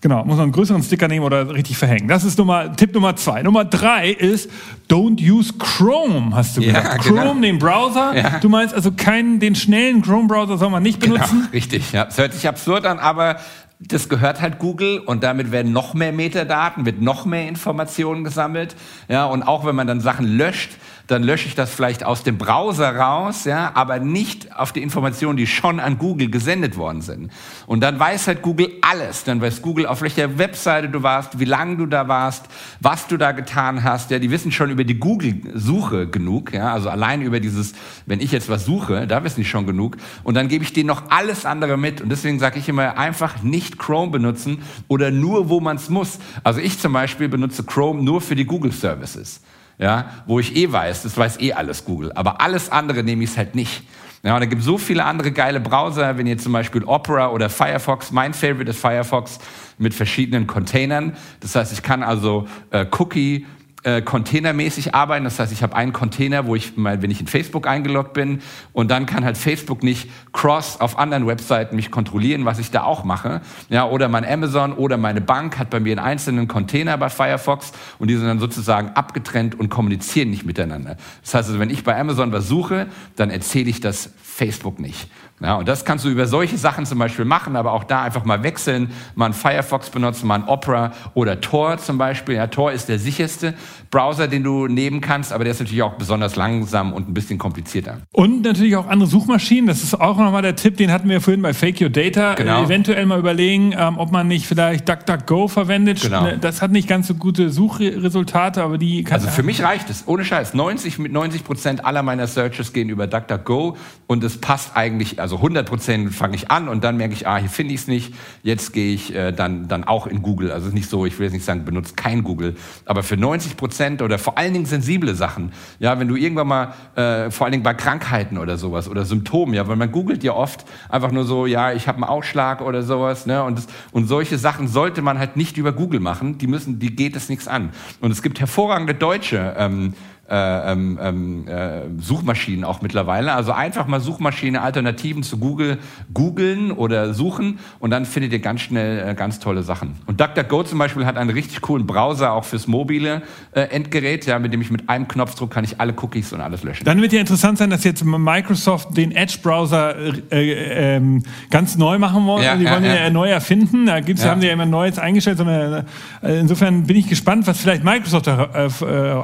genau, 0.00 0.24
muss 0.24 0.36
man 0.36 0.44
einen 0.44 0.52
größeren 0.52 0.82
Sticker 0.82 1.06
nehmen 1.06 1.26
oder 1.26 1.52
richtig 1.52 1.76
verhängen. 1.76 2.08
Das 2.08 2.24
ist 2.24 2.38
Nummer, 2.38 2.74
Tipp 2.74 2.94
Nummer 2.94 3.14
zwei. 3.14 3.42
Nummer 3.42 3.66
drei 3.66 4.10
ist, 4.10 4.50
don't 4.88 5.20
use 5.20 5.52
Chrome, 5.58 6.34
hast 6.34 6.56
du 6.56 6.62
gesagt. 6.62 6.86
Ja, 6.86 6.96
genau. 6.96 7.22
Chrome, 7.24 7.42
den 7.42 7.58
Browser. 7.58 8.16
Ja. 8.16 8.38
Du 8.38 8.48
meinst 8.48 8.74
also 8.74 8.90
keinen, 8.90 9.38
den 9.38 9.54
schnellen 9.54 10.00
Chrome-Browser 10.00 10.56
soll 10.56 10.70
man 10.70 10.82
nicht 10.82 10.98
genau, 10.98 11.16
benutzen? 11.16 11.40
Genau, 11.40 11.50
richtig, 11.52 11.92
ja. 11.92 12.06
Es 12.08 12.16
hört 12.16 12.32
sich 12.32 12.48
absurd 12.48 12.86
an, 12.86 12.98
aber 12.98 13.36
das 13.80 14.10
gehört 14.10 14.42
halt 14.42 14.58
Google 14.58 14.98
und 14.98 15.24
damit 15.24 15.52
werden 15.52 15.72
noch 15.72 15.94
mehr 15.94 16.12
Metadaten, 16.12 16.84
wird 16.84 17.00
noch 17.00 17.24
mehr 17.24 17.48
Informationen 17.48 18.24
gesammelt. 18.24 18.76
Ja, 19.08 19.24
und 19.24 19.42
auch 19.42 19.64
wenn 19.64 19.74
man 19.74 19.86
dann 19.86 20.00
Sachen 20.00 20.26
löscht, 20.26 20.72
dann 21.10 21.22
lösche 21.22 21.48
ich 21.48 21.54
das 21.54 21.70
vielleicht 21.74 22.04
aus 22.04 22.22
dem 22.22 22.38
Browser 22.38 22.94
raus, 22.94 23.44
ja, 23.44 23.72
aber 23.74 23.98
nicht 23.98 24.56
auf 24.56 24.72
die 24.72 24.82
Informationen, 24.82 25.36
die 25.36 25.46
schon 25.46 25.80
an 25.80 25.98
Google 25.98 26.30
gesendet 26.30 26.76
worden 26.76 27.02
sind. 27.02 27.32
Und 27.66 27.80
dann 27.80 27.98
weiß 27.98 28.28
halt 28.28 28.42
Google 28.42 28.70
alles. 28.82 29.24
Dann 29.24 29.40
weiß 29.40 29.62
Google, 29.62 29.86
auf 29.86 30.02
welcher 30.02 30.38
Webseite 30.38 30.88
du 30.88 31.02
warst, 31.02 31.40
wie 31.40 31.44
lange 31.44 31.76
du 31.76 31.86
da 31.86 32.06
warst, 32.06 32.46
was 32.80 33.08
du 33.08 33.16
da 33.16 33.32
getan 33.32 33.82
hast. 33.82 34.10
Ja, 34.10 34.18
die 34.18 34.30
wissen 34.30 34.52
schon 34.52 34.70
über 34.70 34.84
die 34.84 34.98
Google-Suche 34.98 36.06
genug. 36.06 36.52
Ja, 36.52 36.72
also 36.72 36.88
allein 36.88 37.22
über 37.22 37.40
dieses, 37.40 37.72
wenn 38.06 38.20
ich 38.20 38.30
jetzt 38.30 38.48
was 38.48 38.64
suche, 38.64 39.06
da 39.06 39.24
wissen 39.24 39.40
die 39.40 39.46
schon 39.46 39.66
genug. 39.66 39.96
Und 40.22 40.34
dann 40.34 40.48
gebe 40.48 40.62
ich 40.62 40.72
denen 40.72 40.86
noch 40.86 41.10
alles 41.10 41.44
andere 41.44 41.76
mit. 41.76 42.00
Und 42.00 42.10
deswegen 42.10 42.38
sage 42.38 42.58
ich 42.58 42.68
immer, 42.68 42.96
einfach 42.98 43.42
nicht 43.42 43.78
Chrome 43.78 44.12
benutzen 44.12 44.62
oder 44.86 45.10
nur, 45.10 45.48
wo 45.48 45.60
man 45.60 45.76
es 45.76 45.88
muss. 45.88 46.18
Also 46.44 46.60
ich 46.60 46.78
zum 46.78 46.92
Beispiel 46.92 47.28
benutze 47.28 47.64
Chrome 47.64 48.02
nur 48.02 48.20
für 48.20 48.36
die 48.36 48.44
Google 48.44 48.72
Services 48.72 49.40
ja, 49.80 50.10
wo 50.26 50.38
ich 50.38 50.54
eh 50.54 50.70
weiß, 50.70 51.02
das 51.02 51.16
weiß 51.16 51.40
eh 51.40 51.54
alles 51.54 51.84
Google, 51.84 52.12
aber 52.14 52.40
alles 52.40 52.70
andere 52.70 53.02
nehme 53.02 53.24
ich 53.24 53.30
es 53.30 53.36
halt 53.36 53.54
nicht. 53.54 53.82
Ja, 54.22 54.34
und 54.34 54.40
da 54.40 54.46
gibt 54.46 54.62
so 54.62 54.76
viele 54.76 55.04
andere 55.04 55.32
geile 55.32 55.60
Browser, 55.60 56.18
wenn 56.18 56.26
ihr 56.26 56.36
zum 56.36 56.52
Beispiel 56.52 56.84
Opera 56.84 57.30
oder 57.30 57.48
Firefox, 57.48 58.10
mein 58.10 58.34
Favorite 58.34 58.70
ist 58.70 58.78
Firefox 58.78 59.38
mit 59.78 59.94
verschiedenen 59.94 60.46
Containern. 60.46 61.16
Das 61.40 61.56
heißt, 61.56 61.72
ich 61.72 61.82
kann 61.82 62.02
also 62.02 62.46
äh, 62.70 62.84
Cookie 62.98 63.46
äh, 63.82 64.02
containermäßig 64.02 64.94
arbeiten. 64.94 65.24
Das 65.24 65.38
heißt, 65.38 65.52
ich 65.52 65.62
habe 65.62 65.74
einen 65.74 65.92
Container, 65.92 66.46
wo 66.46 66.54
ich 66.54 66.76
mal, 66.76 67.00
wenn 67.02 67.10
ich 67.10 67.20
in 67.20 67.26
Facebook 67.26 67.66
eingeloggt 67.66 68.12
bin, 68.12 68.42
und 68.72 68.90
dann 68.90 69.06
kann 69.06 69.24
halt 69.24 69.38
Facebook 69.38 69.82
nicht 69.82 70.10
cross 70.32 70.80
auf 70.80 70.98
anderen 70.98 71.26
Webseiten 71.26 71.76
mich 71.76 71.90
kontrollieren, 71.90 72.44
was 72.44 72.58
ich 72.58 72.70
da 72.70 72.82
auch 72.82 73.04
mache. 73.04 73.40
Ja, 73.68 73.86
oder 73.86 74.08
mein 74.08 74.24
Amazon 74.24 74.72
oder 74.72 74.96
meine 74.96 75.20
Bank 75.20 75.58
hat 75.58 75.70
bei 75.70 75.80
mir 75.80 75.92
einen 75.92 76.06
einzelnen 76.06 76.46
Container 76.46 76.98
bei 76.98 77.08
Firefox 77.08 77.72
und 77.98 78.08
die 78.08 78.16
sind 78.16 78.26
dann 78.26 78.38
sozusagen 78.38 78.90
abgetrennt 78.90 79.58
und 79.58 79.70
kommunizieren 79.70 80.30
nicht 80.30 80.44
miteinander. 80.44 80.96
Das 81.22 81.34
heißt 81.34 81.48
also, 81.48 81.60
wenn 81.60 81.70
ich 81.70 81.84
bei 81.84 81.98
Amazon 81.98 82.32
was 82.32 82.48
suche, 82.48 82.86
dann 83.16 83.30
erzähle 83.30 83.70
ich 83.70 83.80
das 83.80 84.10
Facebook 84.22 84.78
nicht. 84.78 85.08
Ja, 85.42 85.56
und 85.56 85.66
das 85.68 85.86
kannst 85.86 86.04
du 86.04 86.10
über 86.10 86.26
solche 86.26 86.58
Sachen 86.58 86.84
zum 86.84 86.98
Beispiel 86.98 87.24
machen, 87.24 87.56
aber 87.56 87.72
auch 87.72 87.84
da 87.84 88.02
einfach 88.02 88.26
mal 88.26 88.42
wechseln, 88.42 88.90
mal 89.14 89.24
einen 89.24 89.34
Firefox 89.34 89.88
benutzen, 89.88 90.26
mal 90.26 90.34
einen 90.34 90.44
Opera 90.44 90.92
oder 91.14 91.40
Tor 91.40 91.78
zum 91.78 91.96
Beispiel. 91.96 92.34
Ja, 92.34 92.46
Tor 92.46 92.72
ist 92.72 92.90
der 92.90 92.98
sicherste 92.98 93.54
Browser, 93.90 94.28
den 94.28 94.44
du 94.44 94.66
nehmen 94.66 95.00
kannst, 95.00 95.32
aber 95.32 95.44
der 95.44 95.52
ist 95.52 95.60
natürlich 95.60 95.82
auch 95.82 95.94
besonders 95.94 96.36
langsam 96.36 96.92
und 96.92 97.08
ein 97.08 97.14
bisschen 97.14 97.38
komplizierter. 97.38 98.02
Und 98.12 98.42
natürlich 98.42 98.76
auch 98.76 98.86
andere 98.86 99.08
Suchmaschinen. 99.08 99.66
Das 99.66 99.82
ist 99.82 99.98
auch 99.98 100.18
nochmal 100.18 100.42
der 100.42 100.56
Tipp, 100.56 100.76
den 100.76 100.92
hatten 100.92 101.08
wir 101.08 101.22
vorhin 101.22 101.42
bei 101.42 101.54
Fake 101.54 101.80
Your 101.80 101.90
Data. 101.90 102.34
Genau. 102.34 102.60
Äh, 102.60 102.66
eventuell 102.66 103.06
mal 103.06 103.18
überlegen, 103.18 103.74
ähm, 103.76 103.96
ob 103.98 104.12
man 104.12 104.28
nicht 104.28 104.46
vielleicht 104.46 104.88
DuckDuckGo 104.88 105.48
verwendet. 105.48 106.02
Genau. 106.02 106.24
Ne, 106.24 106.38
das 106.38 106.60
hat 106.60 106.70
nicht 106.70 106.88
ganz 106.88 107.08
so 107.08 107.14
gute 107.14 107.48
Suchresultate, 107.48 108.62
aber 108.62 108.76
die 108.76 109.04
kann 109.04 109.20
Also 109.20 109.28
für 109.28 109.42
mich 109.42 109.62
reicht 109.62 109.88
es, 109.88 110.06
ohne 110.06 110.24
Scheiß. 110.24 110.52
90 110.52 110.98
mit 110.98 111.12
90 111.12 111.44
Prozent 111.44 111.84
aller 111.84 112.02
meiner 112.02 112.26
Searches 112.26 112.74
gehen 112.74 112.90
über 112.90 113.06
DuckDuckGo 113.06 113.76
und 114.06 114.22
es 114.22 114.38
passt 114.38 114.76
eigentlich, 114.76 115.18
also 115.18 115.30
also 115.30 115.36
100 115.36 115.68
Prozent 115.68 116.12
fange 116.12 116.34
ich 116.34 116.50
an 116.50 116.68
und 116.68 116.82
dann 116.82 116.96
merke 116.96 117.14
ich, 117.14 117.28
ah, 117.28 117.36
hier 117.36 117.48
finde 117.48 117.72
ich 117.72 117.82
es 117.82 117.86
nicht. 117.86 118.14
Jetzt 118.42 118.72
gehe 118.72 118.92
ich 118.92 119.14
äh, 119.14 119.30
dann, 119.30 119.68
dann 119.68 119.84
auch 119.84 120.08
in 120.08 120.22
Google. 120.22 120.50
Also 120.50 120.64
es 120.64 120.68
ist 120.70 120.74
nicht 120.74 120.90
so, 120.90 121.06
ich 121.06 121.20
will 121.20 121.26
jetzt 121.26 121.34
nicht 121.34 121.44
sagen, 121.44 121.64
benutzt 121.64 121.96
kein 121.96 122.24
Google. 122.24 122.56
Aber 122.84 123.04
für 123.04 123.16
90 123.16 123.56
Prozent 123.60 124.00
oder 124.02 124.18
vor 124.18 124.38
allen 124.38 124.54
Dingen 124.54 124.66
sensible 124.66 125.14
Sachen, 125.14 125.52
ja, 125.78 126.00
wenn 126.00 126.08
du 126.08 126.16
irgendwann 126.16 126.48
mal, 126.48 126.74
äh, 126.96 127.30
vor 127.30 127.44
allen 127.44 127.52
Dingen 127.52 127.62
bei 127.62 127.74
Krankheiten 127.74 128.38
oder 128.38 128.56
sowas 128.56 128.88
oder 128.88 129.04
Symptomen, 129.04 129.54
ja, 129.54 129.68
weil 129.68 129.76
man 129.76 129.92
googelt 129.92 130.24
ja 130.24 130.32
oft 130.32 130.64
einfach 130.88 131.12
nur 131.12 131.24
so, 131.24 131.44
ja, 131.46 131.72
ich 131.72 131.86
habe 131.86 131.96
einen 131.96 132.04
Ausschlag 132.04 132.62
oder 132.62 132.82
sowas, 132.82 133.26
ne, 133.26 133.44
und, 133.44 133.58
das, 133.58 133.66
und 133.92 134.06
solche 134.06 134.38
Sachen 134.38 134.66
sollte 134.66 135.02
man 135.02 135.18
halt 135.18 135.36
nicht 135.36 135.58
über 135.58 135.72
Google 135.72 136.00
machen. 136.00 136.38
Die 136.38 136.46
müssen, 136.46 136.78
die 136.78 136.96
geht 136.96 137.14
es 137.16 137.28
nichts 137.28 137.46
an. 137.46 137.70
Und 138.00 138.10
es 138.10 138.22
gibt 138.22 138.40
hervorragende 138.40 138.94
deutsche 138.94 139.54
ähm, 139.58 139.92
äh, 140.30 140.72
ähm, 140.72 140.98
ähm, 141.02 141.48
äh, 141.48 141.80
Suchmaschinen 142.00 142.64
auch 142.64 142.82
mittlerweile. 142.82 143.32
Also 143.32 143.50
einfach 143.50 143.88
mal 143.88 143.98
Suchmaschine 143.98 144.62
Alternativen 144.62 145.24
zu 145.24 145.38
Google 145.38 145.78
googeln 146.14 146.70
oder 146.70 147.14
suchen 147.14 147.58
und 147.80 147.90
dann 147.90 148.04
findet 148.04 148.32
ihr 148.32 148.38
ganz 148.38 148.60
schnell 148.60 149.08
äh, 149.08 149.14
ganz 149.14 149.40
tolle 149.40 149.64
Sachen. 149.64 149.96
Und 150.06 150.20
DuckDuckGo 150.20 150.62
zum 150.62 150.78
Beispiel 150.78 151.04
hat 151.04 151.16
einen 151.16 151.30
richtig 151.30 151.60
coolen 151.62 151.84
Browser 151.84 152.32
auch 152.32 152.44
fürs 152.44 152.68
mobile 152.68 153.22
äh, 153.52 153.62
Endgerät, 153.62 154.24
ja, 154.26 154.38
mit 154.38 154.52
dem 154.52 154.60
ich 154.60 154.70
mit 154.70 154.88
einem 154.88 155.08
Knopfdruck 155.08 155.50
kann 155.50 155.64
ich 155.64 155.80
alle 155.80 155.94
Cookies 156.00 156.32
und 156.32 156.40
alles 156.40 156.62
löschen. 156.62 156.84
Dann 156.84 157.02
wird 157.02 157.12
ja 157.12 157.18
interessant 157.18 157.58
sein, 157.58 157.70
dass 157.70 157.82
jetzt 157.82 158.04
Microsoft 158.04 158.96
den 158.96 159.10
Edge-Browser 159.10 159.96
äh, 160.30 160.96
ähm, 160.96 161.24
ganz 161.50 161.76
neu 161.76 161.98
machen 161.98 162.24
wollen. 162.26 162.44
Ja, 162.44 162.54
die 162.54 162.66
wollen 162.66 162.84
ja, 162.84 162.94
ja. 162.94 163.10
neu 163.10 163.28
erfinden. 163.28 163.86
Da 163.86 163.98
gibt's, 163.98 164.22
ja. 164.22 164.30
haben 164.30 164.40
sie 164.40 164.46
ja 164.46 164.52
immer 164.52 164.66
Neues 164.66 164.98
eingestellt. 164.98 165.38
Sondern, 165.38 165.86
insofern 166.22 166.84
bin 166.84 166.96
ich 166.96 167.08
gespannt, 167.08 167.48
was 167.48 167.58
vielleicht 167.58 167.82
Microsoft 167.82 168.28
her, 168.28 168.48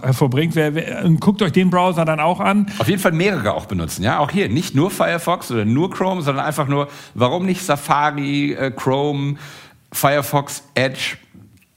hervorbringt. 0.02 0.56
Wer, 0.56 0.74
wer 0.74 0.95
guckt 1.20 1.42
euch 1.42 1.52
den 1.52 1.70
Browser 1.70 2.04
dann 2.04 2.20
auch 2.20 2.40
an. 2.40 2.66
Auf 2.78 2.88
jeden 2.88 3.00
Fall 3.00 3.12
mehrere 3.12 3.54
auch 3.54 3.66
benutzen, 3.66 4.02
ja. 4.02 4.18
Auch 4.18 4.30
hier 4.30 4.48
nicht 4.48 4.74
nur 4.74 4.90
Firefox 4.90 5.50
oder 5.50 5.64
nur 5.64 5.90
Chrome, 5.90 6.22
sondern 6.22 6.44
einfach 6.44 6.68
nur, 6.68 6.88
warum 7.14 7.46
nicht 7.46 7.62
Safari, 7.62 8.52
äh, 8.52 8.70
Chrome, 8.70 9.36
Firefox, 9.92 10.62
Edge, 10.74 11.16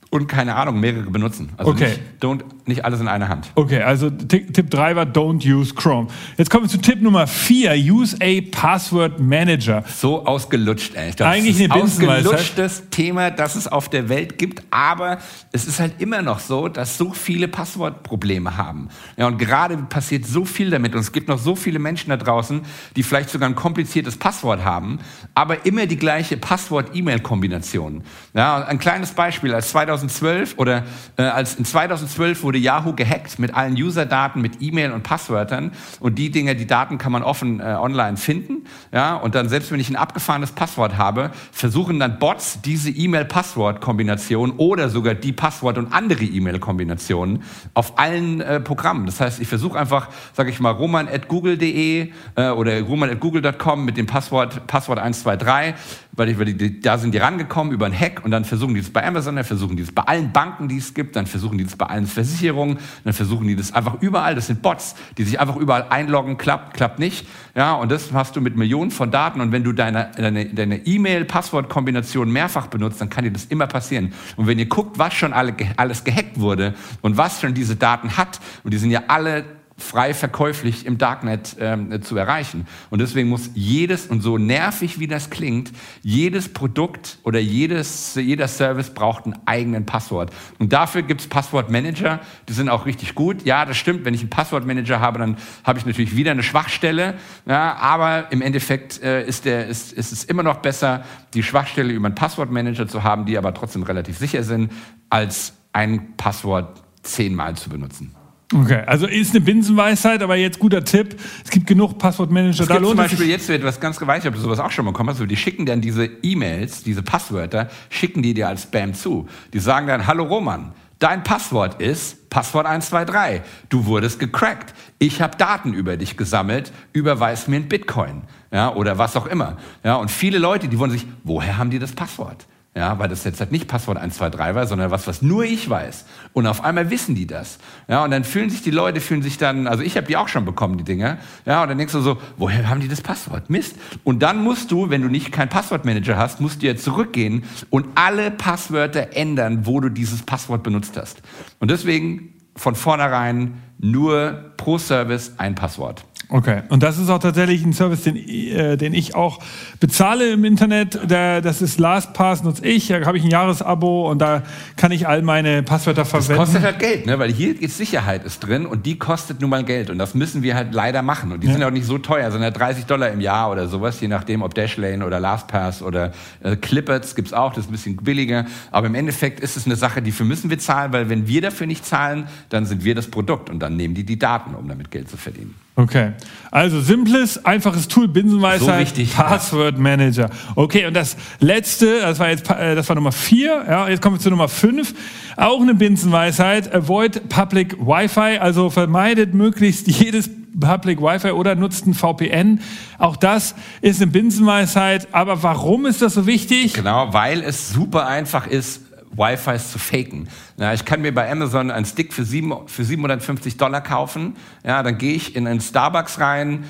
und 0.09 0.27
keine 0.27 0.55
Ahnung, 0.55 0.79
mehrere 0.79 1.09
benutzen. 1.09 1.49
Also 1.57 1.71
okay. 1.71 1.89
nicht, 1.89 2.01
don't, 2.21 2.41
nicht 2.69 2.85
alles 2.85 2.99
in 2.99 3.07
einer 3.07 3.27
Hand. 3.27 3.51
Okay, 3.55 3.81
also 3.81 4.09
Tipp 4.09 4.69
3 4.69 4.95
war 4.95 5.05
Don't 5.05 5.45
use 5.45 5.73
Chrome. 5.73 6.07
Jetzt 6.37 6.49
kommen 6.49 6.65
wir 6.65 6.69
zu 6.69 6.77
Tipp 6.77 7.01
Nummer 7.01 7.27
4, 7.27 7.73
Use 7.93 8.17
a 8.21 8.41
Password 8.51 9.19
Manager. 9.19 9.83
So 9.87 10.25
ausgelutscht, 10.25 10.95
ey. 10.95 11.11
Glaub, 11.11 11.29
Eigentlich 11.29 11.61
ein 11.61 11.71
ausgelutschtes 11.71 12.89
Thema, 12.89 13.31
das 13.31 13.55
es 13.55 13.67
auf 13.67 13.89
der 13.89 14.09
Welt 14.09 14.37
gibt, 14.37 14.63
aber 14.71 15.19
es 15.51 15.67
ist 15.67 15.79
halt 15.79 16.01
immer 16.01 16.21
noch 16.21 16.39
so, 16.39 16.67
dass 16.67 16.97
so 16.97 17.11
viele 17.11 17.47
Passwortprobleme 17.47 18.57
haben. 18.57 18.89
Ja, 19.17 19.27
und 19.27 19.37
gerade 19.37 19.77
passiert 19.77 20.25
so 20.25 20.45
viel 20.45 20.69
damit 20.69 20.95
und 20.95 21.01
es 21.01 21.11
gibt 21.11 21.27
noch 21.27 21.39
so 21.39 21.55
viele 21.55 21.79
Menschen 21.79 22.09
da 22.09 22.17
draußen, 22.17 22.61
die 22.95 23.03
vielleicht 23.03 23.29
sogar 23.29 23.49
ein 23.49 23.55
kompliziertes 23.55 24.17
Passwort 24.17 24.63
haben, 24.63 24.99
aber 25.35 25.65
immer 25.65 25.85
die 25.85 25.97
gleiche 25.97 26.37
Passwort-E-Mail-Kombination. 26.37 28.03
Ja, 28.33 28.63
ein 28.65 28.79
kleines 28.79 29.11
Beispiel, 29.11 29.53
als 29.53 29.69
2000 29.69 30.09
2012 30.09 30.55
oder 30.57 30.83
äh, 31.17 31.23
als 31.23 31.55
in 31.55 31.65
2012 31.65 32.43
wurde 32.43 32.57
Yahoo 32.59 32.93
gehackt 32.93 33.39
mit 33.39 33.53
allen 33.53 33.73
User-Daten, 33.73 34.41
mit 34.41 34.61
E-Mail 34.61 34.91
und 34.91 35.03
Passwörtern 35.03 35.71
und 35.99 36.17
die 36.17 36.29
Dinge, 36.31 36.55
die 36.55 36.67
Daten 36.67 36.97
kann 36.97 37.11
man 37.11 37.23
offen 37.23 37.59
äh, 37.59 37.63
online 37.63 38.17
finden. 38.17 38.65
Ja, 38.93 39.15
und 39.15 39.35
dann 39.35 39.49
selbst 39.49 39.71
wenn 39.71 39.79
ich 39.79 39.89
ein 39.89 39.95
abgefahrenes 39.95 40.51
Passwort 40.51 40.97
habe, 40.97 41.31
versuchen 41.51 41.99
dann 41.99 42.19
Bots 42.19 42.61
diese 42.61 42.89
E-Mail-Passwort-Kombination 42.89 44.51
oder 44.57 44.89
sogar 44.89 45.15
die 45.15 45.31
Passwort 45.31 45.77
und 45.77 45.93
andere 45.93 46.23
E-Mail-Kombinationen 46.23 47.43
auf 47.73 47.97
allen 47.97 48.41
äh, 48.41 48.59
Programmen. 48.59 49.05
Das 49.05 49.19
heißt, 49.19 49.39
ich 49.39 49.47
versuche 49.47 49.79
einfach, 49.79 50.09
sage 50.33 50.49
ich 50.49 50.59
mal, 50.59 50.71
roman@google.de 50.71 52.11
äh, 52.35 52.49
oder 52.49 52.81
roman@google.com 52.81 53.85
mit 53.85 53.97
dem 53.97 54.05
Passwort 54.05 54.67
Passwort 54.67 54.99
123, 54.99 55.75
weil, 56.11 56.29
ich, 56.29 56.39
weil 56.39 56.53
die, 56.53 56.79
da 56.79 56.97
sind 56.97 57.13
die 57.13 57.17
rangekommen 57.17 57.73
über 57.73 57.85
einen 57.85 57.97
Hack 57.97 58.21
und 58.23 58.31
dann 58.31 58.45
versuchen 58.45 58.73
die 58.73 58.79
es 58.81 58.91
bei 58.91 59.05
Amazon, 59.05 59.35
dann 59.35 59.45
versuchen 59.45 59.77
die 59.77 59.83
es 59.83 59.91
bei 59.91 60.03
allen 60.03 60.31
Banken, 60.31 60.67
die 60.67 60.77
es 60.77 60.93
gibt, 60.93 61.15
dann 61.15 61.25
versuchen 61.25 61.57
die 61.57 61.63
das 61.63 61.75
bei 61.75 61.85
allen 61.85 62.07
Versicherungen, 62.07 62.48
dann 62.53 63.13
versuchen 63.13 63.47
die 63.47 63.55
das 63.55 63.73
einfach 63.73 64.01
überall. 64.01 64.35
Das 64.35 64.47
sind 64.47 64.61
Bots, 64.61 64.95
die 65.17 65.23
sich 65.23 65.39
einfach 65.39 65.55
überall 65.55 65.87
einloggen, 65.89 66.37
klappt, 66.37 66.73
klappt 66.75 66.99
nicht. 66.99 67.27
Ja, 67.55 67.73
und 67.73 67.91
das 67.91 68.11
hast 68.13 68.35
du 68.35 68.41
mit 68.41 68.55
Millionen 68.55 68.91
von 68.91 69.11
Daten. 69.11 69.41
Und 69.41 69.51
wenn 69.51 69.63
du 69.63 69.73
deine, 69.73 70.11
deine, 70.15 70.45
deine 70.45 70.85
E-Mail-Passwort-Kombination 70.85 72.31
mehrfach 72.31 72.67
benutzt, 72.67 73.01
dann 73.01 73.09
kann 73.09 73.23
dir 73.23 73.31
das 73.31 73.45
immer 73.45 73.67
passieren. 73.67 74.13
Und 74.37 74.47
wenn 74.47 74.59
ihr 74.59 74.67
guckt, 74.67 74.97
was 74.99 75.13
schon 75.13 75.33
alle, 75.33 75.53
alles 75.77 76.03
gehackt 76.03 76.39
wurde 76.39 76.73
und 77.01 77.17
was 77.17 77.41
schon 77.41 77.53
diese 77.53 77.75
Daten 77.75 78.17
hat, 78.17 78.39
und 78.63 78.73
die 78.73 78.77
sind 78.77 78.91
ja 78.91 79.03
alle 79.07 79.58
frei 79.79 80.13
verkäuflich 80.13 80.85
im 80.85 80.97
Darknet 80.97 81.55
ähm, 81.59 82.01
zu 82.01 82.15
erreichen. 82.17 82.67
Und 82.89 82.99
deswegen 82.99 83.29
muss 83.29 83.49
jedes, 83.53 84.07
und 84.07 84.21
so 84.21 84.37
nervig 84.37 84.99
wie 84.99 85.07
das 85.07 85.29
klingt, 85.29 85.71
jedes 86.01 86.49
Produkt 86.49 87.19
oder 87.23 87.39
jedes, 87.39 88.15
jeder 88.15 88.47
Service 88.47 88.93
braucht 88.93 89.25
einen 89.25 89.35
eigenen 89.45 89.85
Passwort. 89.85 90.31
Und 90.59 90.73
dafür 90.73 91.01
gibt 91.01 91.21
es 91.21 91.27
Passwortmanager, 91.27 92.19
die 92.47 92.53
sind 92.53 92.69
auch 92.69 92.85
richtig 92.85 93.15
gut. 93.15 93.45
Ja, 93.45 93.65
das 93.65 93.77
stimmt, 93.77 94.05
wenn 94.05 94.13
ich 94.13 94.21
einen 94.21 94.29
Passwortmanager 94.29 94.99
habe, 94.99 95.19
dann 95.19 95.37
habe 95.63 95.79
ich 95.79 95.85
natürlich 95.85 96.15
wieder 96.15 96.31
eine 96.31 96.43
Schwachstelle. 96.43 97.15
Ja, 97.45 97.75
aber 97.75 98.31
im 98.31 98.41
Endeffekt 98.41 99.01
äh, 99.01 99.25
ist, 99.25 99.45
der, 99.45 99.67
ist, 99.67 99.93
ist 99.93 100.11
es 100.11 100.23
immer 100.23 100.43
noch 100.43 100.57
besser, 100.57 101.03
die 101.33 101.43
Schwachstelle 101.43 101.93
über 101.93 102.07
einen 102.07 102.15
Passwortmanager 102.15 102.87
zu 102.87 103.03
haben, 103.03 103.25
die 103.25 103.37
aber 103.37 103.53
trotzdem 103.53 103.83
relativ 103.83 104.17
sicher 104.17 104.43
sind, 104.43 104.71
als 105.09 105.53
ein 105.73 106.15
Passwort 106.17 106.81
zehnmal 107.03 107.55
zu 107.55 107.69
benutzen. 107.69 108.15
Okay, 108.51 108.81
also 108.87 109.05
ist 109.05 109.31
eine 109.31 109.41
Binsenweisheit, 109.41 110.23
aber 110.23 110.35
jetzt 110.35 110.57
guter 110.57 110.83
Tipp. 110.83 111.19
Es 111.43 111.51
gibt 111.51 111.67
genug 111.67 111.99
Passwortmanager. 111.99 112.63
Es 112.63 112.69
gibt 112.69 112.83
zum 112.83 112.97
Beispiel 112.97 113.27
jetzt 113.27 113.47
etwas 113.49 113.79
ganz 113.79 113.99
geweiht, 113.99 114.25
ob 114.25 114.33
du 114.33 114.39
sowas 114.39 114.59
auch 114.59 114.71
schon 114.71 114.85
mal 114.85 114.91
bekommen 114.91 115.09
hast. 115.09 115.19
Die 115.23 115.37
schicken 115.37 115.67
dann 115.67 115.81
diese 115.81 116.05
E-Mails, 116.05 116.81
diese 116.83 117.03
Passwörter, 117.03 117.69
schicken 117.89 118.23
die 118.23 118.33
dir 118.33 118.47
als 118.47 118.63
Spam 118.63 118.95
zu. 118.95 119.27
Die 119.53 119.59
sagen 119.59 119.85
dann, 119.85 120.07
hallo 120.07 120.23
Roman, 120.23 120.73
dein 120.97 121.23
Passwort 121.23 121.79
ist 121.79 122.27
Passwort 122.31 122.65
123. 122.65 123.41
Du 123.69 123.85
wurdest 123.85 124.19
gecrackt. 124.19 124.73
Ich 124.97 125.21
habe 125.21 125.37
Daten 125.37 125.73
über 125.73 125.95
dich 125.95 126.17
gesammelt, 126.17 126.71
überweis 126.91 127.47
mir 127.47 127.57
ein 127.57 127.69
Bitcoin. 127.69 128.23
Ja, 128.51 128.73
oder 128.73 128.97
was 128.97 129.15
auch 129.15 129.27
immer. 129.27 129.57
Ja, 129.83 129.97
und 129.97 130.09
viele 130.09 130.39
Leute, 130.39 130.67
die 130.67 130.79
wundern 130.79 130.97
sich, 130.97 131.07
woher 131.23 131.59
haben 131.59 131.69
die 131.69 131.77
das 131.77 131.91
Passwort? 131.91 132.47
Ja, 132.79 132.97
weil 132.97 133.09
das 133.09 133.25
jetzt 133.25 133.41
halt 133.41 133.51
nicht 133.51 133.67
Passwort 133.67 133.97
123 133.97 134.55
war, 134.55 134.65
sondern 134.65 134.89
was, 134.89 135.05
was 135.05 135.21
nur 135.21 135.43
ich 135.43 135.69
weiß. 135.69 136.05
Und 136.31 136.47
auf 136.47 136.63
einmal 136.63 136.89
wissen 136.89 137.13
die 137.13 137.27
das. 137.27 137.59
Ja, 137.89 138.05
und 138.05 138.11
dann 138.11 138.23
fühlen 138.23 138.49
sich 138.49 138.61
die 138.61 138.71
Leute, 138.71 139.01
fühlen 139.01 139.21
sich 139.21 139.37
dann, 139.37 139.67
also 139.67 139.83
ich 139.83 139.97
habe 139.97 140.07
die 140.07 140.15
auch 140.15 140.29
schon 140.29 140.45
bekommen, 140.45 140.77
die 140.77 140.85
Dinge. 140.85 141.17
Ja, 141.45 141.61
und 141.61 141.67
dann 141.67 141.77
denkst 141.77 141.91
du 141.91 141.99
so, 141.99 142.21
woher 142.37 142.69
haben 142.69 142.79
die 142.79 142.87
das 142.87 143.01
Passwort? 143.01 143.49
Mist. 143.49 143.75
Und 144.05 144.23
dann 144.23 144.41
musst 144.41 144.71
du, 144.71 144.89
wenn 144.89 145.01
du 145.01 145.09
nicht 145.09 145.33
keinen 145.33 145.49
Passwortmanager 145.49 146.15
hast, 146.15 146.39
musst 146.39 146.61
du 146.61 146.67
ja 146.67 146.77
zurückgehen 146.77 147.43
und 147.69 147.85
alle 147.95 148.31
Passwörter 148.31 149.09
ändern, 149.11 149.65
wo 149.65 149.81
du 149.81 149.89
dieses 149.89 150.23
Passwort 150.23 150.63
benutzt 150.63 150.95
hast. 150.95 151.21
Und 151.59 151.69
deswegen 151.69 152.33
von 152.55 152.75
vornherein 152.75 153.61
nur 153.77 154.53
pro 154.55 154.77
Service 154.77 155.33
ein 155.37 155.53
Passwort. 155.55 156.05
Okay, 156.31 156.61
und 156.69 156.83
das 156.83 156.99
ist 156.99 157.09
auch 157.09 157.17
tatsächlich 157.17 157.65
ein 157.65 157.73
Service, 157.73 158.03
den, 158.03 158.15
äh, 158.15 158.77
den 158.77 158.93
ich 158.93 159.15
auch 159.15 159.39
bezahle 159.79 160.33
im 160.33 160.45
Internet. 160.45 161.09
Der, 161.09 161.41
das 161.41 161.59
ist 161.59 161.79
LastPass, 161.79 162.43
nutze 162.43 162.63
ich. 162.67 162.89
Da 162.89 163.03
habe 163.03 163.17
ich 163.17 163.23
ein 163.23 163.31
Jahresabo 163.31 164.11
und 164.11 164.19
da 164.19 164.43
kann 164.75 164.91
ich 164.91 165.07
all 165.07 165.23
meine 165.23 165.63
Passwörter 165.63 166.05
verwenden. 166.05 166.37
Das 166.37 166.37
kostet 166.37 166.61
halt 166.61 166.77
Geld, 166.77 167.07
ne? 167.07 167.17
weil 167.17 167.31
hier 167.31 167.59
ist 167.59 167.77
Sicherheit 167.77 168.25
ist 168.25 168.41
drin 168.41 168.67
und 168.67 168.85
die 168.85 168.99
kostet 168.99 169.41
nun 169.41 169.49
mal 169.49 169.63
Geld. 169.63 169.89
Und 169.89 169.97
das 169.97 170.13
müssen 170.13 170.43
wir 170.43 170.53
halt 170.53 170.71
leider 170.71 171.01
machen. 171.01 171.31
Und 171.31 171.41
die 171.41 171.47
ja. 171.47 171.53
sind 171.53 171.63
auch 171.63 171.71
nicht 171.71 171.87
so 171.87 171.97
teuer, 171.97 172.29
sondern 172.29 172.53
30 172.53 172.85
Dollar 172.85 173.09
im 173.09 173.21
Jahr 173.21 173.49
oder 173.49 173.67
sowas, 173.67 173.99
je 173.99 174.07
nachdem, 174.07 174.43
ob 174.43 174.53
Dashlane 174.53 175.03
oder 175.03 175.19
LastPass 175.19 175.81
oder 175.81 176.11
äh, 176.43 176.55
Clippets 176.57 177.15
gibt's 177.15 177.33
auch, 177.33 177.53
das 177.53 177.65
ist 177.65 177.69
ein 177.69 177.73
bisschen 177.73 177.95
billiger. 177.97 178.45
Aber 178.69 178.85
im 178.85 178.93
Endeffekt 178.93 179.39
ist 179.39 179.57
es 179.57 179.65
eine 179.65 179.75
Sache, 179.75 180.03
die 180.03 180.11
für 180.11 180.25
müssen 180.25 180.51
wir 180.51 180.59
zahlen, 180.59 180.93
weil 180.93 181.09
wenn 181.09 181.27
wir 181.27 181.41
dafür 181.41 181.65
nicht 181.65 181.87
zahlen, 181.87 182.27
dann 182.49 182.67
sind 182.67 182.83
wir 182.83 182.93
das 182.93 183.07
Produkt 183.07 183.49
und 183.49 183.59
dann 183.59 183.75
nehmen 183.75 183.95
die 183.95 184.03
die 184.03 184.19
Daten, 184.19 184.53
um 184.53 184.67
damit 184.67 184.91
Geld 184.91 185.09
zu 185.09 185.17
verdienen. 185.17 185.55
Okay. 185.79 186.08
Also 186.51 186.81
simples, 186.81 187.45
einfaches 187.45 187.87
Tool, 187.87 188.07
Binsenweisheit, 188.07 188.75
so 188.75 188.79
wichtig, 188.79 189.15
Password 189.15 189.77
Manager. 189.77 190.29
Okay, 190.55 190.85
und 190.85 190.95
das 190.95 191.15
letzte, 191.39 192.01
das 192.01 192.19
war 192.19 192.29
jetzt, 192.29 192.49
äh, 192.49 192.75
das 192.75 192.87
war 192.89 192.95
Nummer 192.95 193.11
vier. 193.11 193.65
Ja, 193.67 193.87
jetzt 193.87 194.01
kommen 194.01 194.15
wir 194.15 194.19
zu 194.19 194.29
Nummer 194.29 194.47
fünf. 194.47 194.93
Auch 195.37 195.61
eine 195.61 195.75
Binsenweisheit. 195.75 196.73
Avoid 196.73 197.29
Public 197.29 197.77
Wi-Fi, 197.79 198.39
also 198.39 198.69
vermeidet 198.69 199.33
möglichst 199.33 199.87
jedes 199.87 200.29
Public 200.59 201.01
Wi-Fi 201.01 201.31
oder 201.31 201.55
nutzt 201.55 201.85
ein 201.85 201.93
VPN. 201.93 202.61
Auch 202.97 203.15
das 203.15 203.55
ist 203.81 204.01
eine 204.01 204.11
Binsenweisheit. 204.11 205.07
Aber 205.11 205.43
warum 205.43 205.85
ist 205.85 206.01
das 206.01 206.15
so 206.15 206.25
wichtig? 206.25 206.73
Genau, 206.73 207.13
weil 207.13 207.43
es 207.43 207.69
super 207.69 208.07
einfach 208.07 208.47
ist, 208.47 208.81
Wi-Fis 209.11 209.71
zu 209.71 209.79
faken. 209.79 210.27
Ja, 210.57 210.73
ich 210.73 210.85
kann 210.85 211.01
mir 211.01 211.13
bei 211.13 211.31
Amazon 211.31 211.71
einen 211.71 211.85
Stick 211.85 212.13
für, 212.13 212.23
sieben, 212.23 212.67
für 212.67 212.83
750 212.83 213.57
Dollar 213.57 213.81
kaufen. 213.81 214.35
Ja, 214.63 214.83
dann 214.83 214.97
gehe 214.97 215.13
ich 215.13 215.35
in 215.35 215.47
einen 215.47 215.61
Starbucks 215.61 216.19
rein, 216.19 216.65